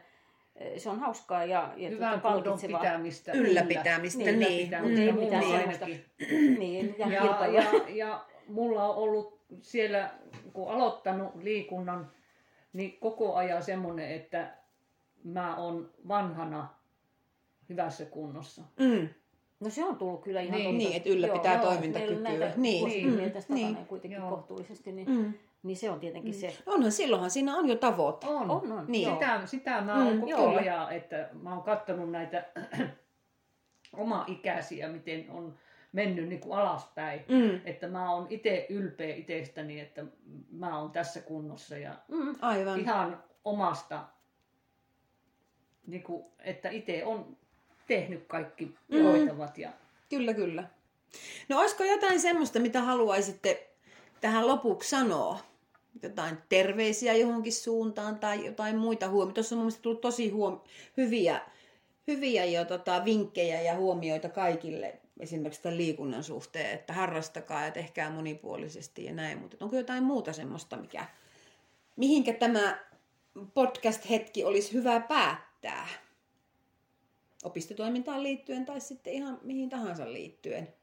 eh, 0.56 0.78
se 0.78 0.90
on 0.90 0.98
hauskaa 1.00 1.44
ja, 1.44 1.72
ja 1.76 1.88
Hyvän 1.90 2.20
tuota, 2.20 2.22
palkitsevaa. 2.42 2.80
pitämistä. 2.80 3.32
Ylläpitämistä, 3.32 4.18
Niin, 4.24 4.38
niin. 4.38 4.68
ylläpitämistä, 4.68 5.02
Ei 5.02 5.12
Mm, 5.12 5.18
mitään 5.18 5.44
mulla 5.44 5.86
niin. 5.86 6.58
niin, 6.58 6.94
Ja, 6.98 7.06
kilpailua. 7.20 7.60
ja, 7.60 7.70
ja 7.88 8.24
mulla 8.48 8.84
on 8.88 8.96
ollut 8.96 9.38
siellä, 9.62 10.10
kun 10.52 10.70
aloittanut 10.70 11.34
liikunnan, 11.42 12.10
niin 12.72 12.96
koko 13.00 13.34
ajan 13.34 13.62
semmoinen, 13.62 14.10
että 14.10 14.50
mä 15.24 15.56
oon 15.56 15.90
vanhana 16.08 16.68
hyvässä 17.68 18.04
kunnossa. 18.04 18.62
Mm. 18.80 19.08
No 19.60 19.70
se 19.70 19.84
on 19.84 19.96
tullut 19.96 20.22
kyllä 20.22 20.40
ihan 20.40 20.58
Niin, 20.58 20.78
niin, 20.78 20.96
että 20.96 21.08
ylläpitää 21.08 21.54
Joo, 21.54 21.64
toimintakykyä. 21.64 22.18
näitä 22.18 22.52
Niin. 22.56 23.10
Mm. 23.24 23.30
tästä 23.30 23.54
Niin. 23.54 23.66
takana 23.68 23.86
kuitenkin 23.86 24.18
Joo. 24.20 24.30
kohtuullisesti, 24.30 24.92
niin, 24.92 25.10
Mm. 25.10 25.32
niin 25.62 25.76
se 25.76 25.90
on 25.90 26.00
tietenkin 26.00 26.34
se. 26.34 26.56
Onhan 26.66 26.92
silloinhan 26.92 27.30
siinä 27.30 27.56
on 27.56 27.68
jo 27.68 27.76
tavoite. 27.76 28.26
On. 28.26 28.50
On, 28.50 28.72
on. 28.72 28.84
Niin. 28.88 29.02
Joo. 29.08 29.14
Sitä, 29.14 29.40
sitä 29.46 29.80
mä 29.80 29.94
Mm, 29.94 30.06
oon 30.06 30.20
koko 30.20 30.30
joo. 30.30 30.56
ajan, 30.56 30.92
että 30.92 31.28
mä 31.42 31.50
oon 31.54 31.62
kattonut 31.62 32.10
näitä 32.10 32.44
oma-ikäisiä, 33.96 34.88
miten 34.88 35.30
on 35.30 35.54
mennyt 35.92 36.28
niin 36.28 36.40
kuin 36.40 36.58
alaspäin. 36.58 37.20
Mm. 37.28 37.60
Että 37.64 37.88
mä 37.88 38.12
oon 38.14 38.26
itse 38.30 38.66
ylpeä 38.68 39.14
itsestäni, 39.14 39.80
että 39.80 40.04
mä 40.50 40.78
oon 40.78 40.90
tässä 40.90 41.20
kunnossa 41.20 41.76
ja 41.78 41.94
Mm. 42.08 42.34
Aivan. 42.40 42.80
ihan 42.80 43.22
omasta, 43.44 44.04
niin 45.90 46.02
kuin, 46.02 46.24
että 46.38 46.70
itse 46.70 47.04
on 47.04 47.36
tehnyt 47.86 48.24
kaikki 48.28 48.74
Mm. 48.88 49.02
hoitavat. 49.02 49.58
Ja, 49.58 49.70
Kyllä, 50.08 50.34
kyllä. 50.34 50.64
No 51.48 51.60
olisiko 51.60 51.84
jotain 51.84 52.20
semmoista, 52.20 52.58
mitä 52.58 52.80
haluaisitte 52.80 53.70
tähän 54.20 54.46
lopuksi 54.48 54.90
sanoa? 54.90 55.38
Jotain 56.02 56.38
terveisiä 56.48 57.12
johonkin 57.14 57.52
suuntaan 57.52 58.18
tai 58.18 58.46
jotain 58.46 58.76
muita 58.78 59.08
huomioita. 59.08 59.34
Tuossa 59.34 59.54
on 59.54 59.58
mun 59.58 59.64
mielestä 59.64 59.82
tullut 59.82 60.00
tosi 60.00 60.30
huom- 60.30 60.60
hyviä, 60.96 61.40
hyviä 62.06 62.44
jo 62.44 62.64
tota, 62.64 63.04
vinkkejä 63.04 63.60
ja 63.60 63.74
huomioita 63.76 64.28
kaikille 64.28 65.00
esimerkiksi 65.20 65.62
tämän 65.62 65.78
liikunnan 65.78 66.24
suhteen, 66.24 66.70
että 66.70 66.92
harrastakaa 66.92 67.64
ja 67.64 67.70
tehkää 67.70 68.10
monipuolisesti 68.10 69.04
ja 69.04 69.12
näin. 69.12 69.38
Mutta 69.38 69.56
onko 69.60 69.76
jotain 69.76 70.02
muuta 70.04 70.32
semmoista, 70.32 70.76
mikä, 70.76 71.06
mihinkä 71.96 72.32
tämä 72.32 72.78
podcast-hetki 73.54 74.44
olisi 74.44 74.72
hyvä 74.72 75.00
päättää? 75.00 75.49
Opistotoimintaan 77.44 78.22
liittyen 78.22 78.66
tai 78.66 78.80
sitten 78.80 79.12
ihan 79.12 79.38
mihin 79.42 79.70
tahansa 79.70 80.12
liittyen. 80.12 80.74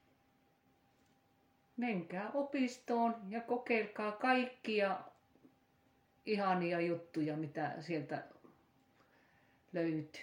menkää 1.78 2.32
opistoon 2.34 3.16
ja 3.30 3.42
kokeilkaa 3.42 4.12
kaikkia 4.12 5.00
ihania 6.26 6.82
juttuja, 6.82 7.38
mitä 7.38 7.76
sieltä 7.82 8.24
löytyy. 9.74 10.22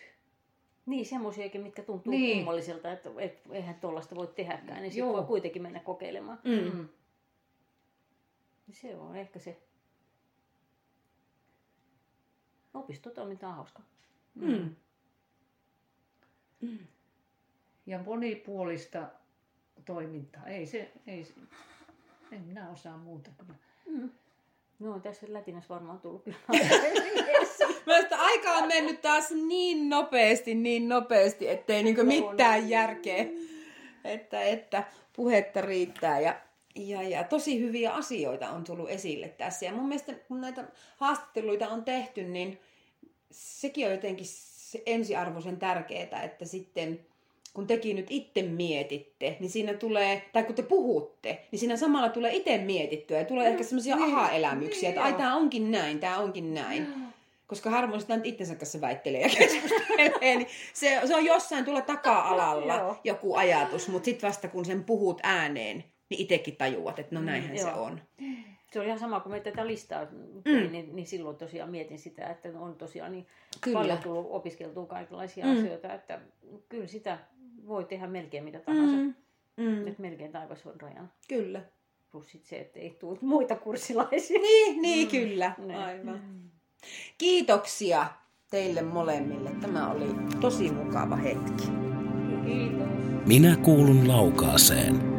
Niin, 0.86 1.06
semmoisiakin, 1.06 1.60
mitkä 1.60 1.82
tuntuu 1.82 2.10
Niin. 2.10 2.36
kummalliselta, 2.36 2.92
että 2.92 3.10
et, 3.18 3.42
eihän 3.50 3.74
tuollaista 3.74 4.14
voi 4.16 4.26
tehdäkään, 4.26 4.82
niin 4.82 4.92
sitten 4.92 5.12
voi 5.12 5.24
kuitenkin 5.24 5.62
mennä 5.62 5.80
kokeilemaan. 5.80 6.38
Mm. 6.44 6.78
Mm. 6.78 6.88
Se 8.72 8.96
on 8.96 9.16
ehkä 9.16 9.38
se. 9.38 9.62
Opistotoiminta 12.74 13.48
on 13.48 13.54
hauska. 13.54 13.82
Mm. 14.34 14.74
Ja 17.86 17.98
monipuolista 17.98 19.08
toimintaa. 19.84 20.46
Ei 20.46 20.66
se, 20.66 20.92
ei 21.06 21.24
se, 21.24 21.32
en 22.32 22.40
minä 22.40 22.70
osaa 22.70 22.96
muuta 22.96 23.30
kyllä. 23.38 23.54
Mm. 23.86 24.10
No 24.78 25.00
tässä 25.00 25.26
lätinässä 25.28 25.74
varmaan 25.74 26.00
tullut 26.00 26.24
kyllä. 26.24 26.38
Mielestäni 27.86 28.22
aika 28.22 28.52
on 28.52 28.68
mennyt 28.68 29.00
taas 29.00 29.30
niin 29.30 29.88
nopeasti, 29.88 30.54
niin 30.54 30.88
nopeasti, 30.88 31.48
ettei 31.48 31.82
niinku 31.82 32.04
mitään 32.04 32.68
järkeä. 32.68 33.26
Että, 34.04 34.42
että 34.42 34.84
puhetta 35.12 35.60
riittää 35.60 36.20
ja, 36.20 36.40
ja, 36.74 37.02
ja 37.02 37.24
tosi 37.24 37.60
hyviä 37.60 37.92
asioita 37.92 38.50
on 38.50 38.64
tullut 38.64 38.90
esille 38.90 39.28
tässä. 39.28 39.66
Ja 39.66 39.72
mun 39.72 39.88
mielestä 39.88 40.12
kun 40.28 40.40
näitä 40.40 40.64
haastatteluita 40.96 41.68
on 41.68 41.84
tehty, 41.84 42.22
niin 42.22 42.60
sekin 43.34 43.86
on 43.86 43.92
jotenkin 43.92 44.26
se 44.28 44.82
ensiarvoisen 44.86 45.56
tärkeää, 45.56 46.22
että 46.22 46.44
sitten 46.44 47.00
kun 47.54 47.66
tekin 47.66 47.96
nyt 47.96 48.06
itse 48.10 48.42
mietitte, 48.42 49.36
niin 49.40 49.50
siinä 49.50 49.74
tulee, 49.74 50.22
tai 50.32 50.44
kun 50.44 50.54
te 50.54 50.62
puhutte, 50.62 51.46
niin 51.50 51.58
siinä 51.60 51.76
samalla 51.76 52.08
tulee 52.08 52.34
itse 52.34 52.58
mietittyä 52.58 53.18
ja 53.18 53.24
tulee 53.24 53.48
ehkä 53.48 53.64
semmoisia 53.64 53.96
niin, 53.96 54.14
aha-elämyksiä, 54.14 54.80
niin 54.80 54.88
että 54.88 55.02
ai 55.02 55.10
joo. 55.10 55.18
tämä 55.18 55.36
onkin 55.36 55.70
näin, 55.70 56.00
tämä 56.00 56.18
onkin 56.18 56.54
näin. 56.54 56.86
Koska 57.46 57.70
harvoin 57.70 58.00
sitä 58.00 58.16
nyt 58.16 58.26
itsensä 58.26 58.54
kanssa 58.54 58.80
väittelee 58.80 59.20
ja 59.20 59.28
keskustelee, 59.28 60.36
niin 60.36 60.46
se, 60.72 61.00
se 61.04 61.16
on 61.16 61.24
jossain 61.24 61.64
tuolla 61.64 61.80
taka-alalla 61.80 62.74
Joo. 62.74 62.96
joku 63.04 63.34
ajatus, 63.34 63.88
mutta 63.88 64.04
sitten 64.04 64.28
vasta 64.28 64.48
kun 64.48 64.64
sen 64.64 64.84
puhut 64.84 65.20
ääneen, 65.22 65.84
niin 66.10 66.20
itsekin 66.20 66.56
tajuat, 66.56 66.98
että 66.98 67.14
no 67.14 67.20
mm, 67.20 67.26
näinhän 67.26 67.56
mm, 67.56 67.62
se 67.62 67.72
on. 67.72 68.00
Se 68.72 68.80
on 68.80 68.86
ihan 68.86 68.98
sama, 68.98 69.20
kun 69.20 69.32
me 69.32 69.40
tätä 69.40 69.66
listaa 69.66 70.04
mm, 70.04 70.18
mm. 70.18 70.42
tein, 70.42 70.66
mm. 70.66 70.72
niin, 70.72 70.96
niin 70.96 71.06
silloin 71.06 71.36
tosiaan 71.36 71.70
mietin 71.70 71.98
sitä, 71.98 72.26
että 72.26 72.48
on 72.58 72.74
tosiaan 72.74 73.12
niin 73.12 73.26
kyllä. 73.60 73.78
paljon 73.78 73.98
tullut 73.98 74.26
opiskeltua 74.30 74.86
kaikenlaisia 74.86 75.46
mm. 75.46 75.52
asioita, 75.52 75.94
että 75.94 76.20
kyllä 76.68 76.86
sitä 76.86 77.18
voi 77.66 77.84
tehdä 77.84 78.06
melkein 78.06 78.44
mitä 78.44 78.58
tahansa. 78.58 78.96
Mm. 78.96 79.14
Mm. 79.56 79.86
Että 79.86 80.02
melkein 80.02 80.32
taivas 80.32 80.66
on 80.66 80.80
rajan. 80.80 81.12
Kyllä. 81.28 81.62
Plus 82.12 82.30
sitten 82.30 82.48
se, 82.48 82.56
että 82.56 82.80
ei 82.80 82.90
tule 82.90 83.18
muita 83.20 83.56
kurssilaisia. 83.56 84.38
Niin, 84.40 84.82
niin 84.82 85.08
mm. 85.08 85.10
kyllä. 85.10 85.52
Ne. 85.58 85.76
Aivan. 85.76 86.20
Kiitoksia 87.18 88.06
teille 88.50 88.82
molemmille. 88.82 89.50
Tämä 89.60 89.90
oli 89.90 90.06
tosi 90.40 90.70
mukava 90.72 91.16
hetki. 91.16 91.64
Kiitos. 92.46 92.88
Minä 93.26 93.56
kuulun 93.56 94.08
laukaaseen. 94.08 95.13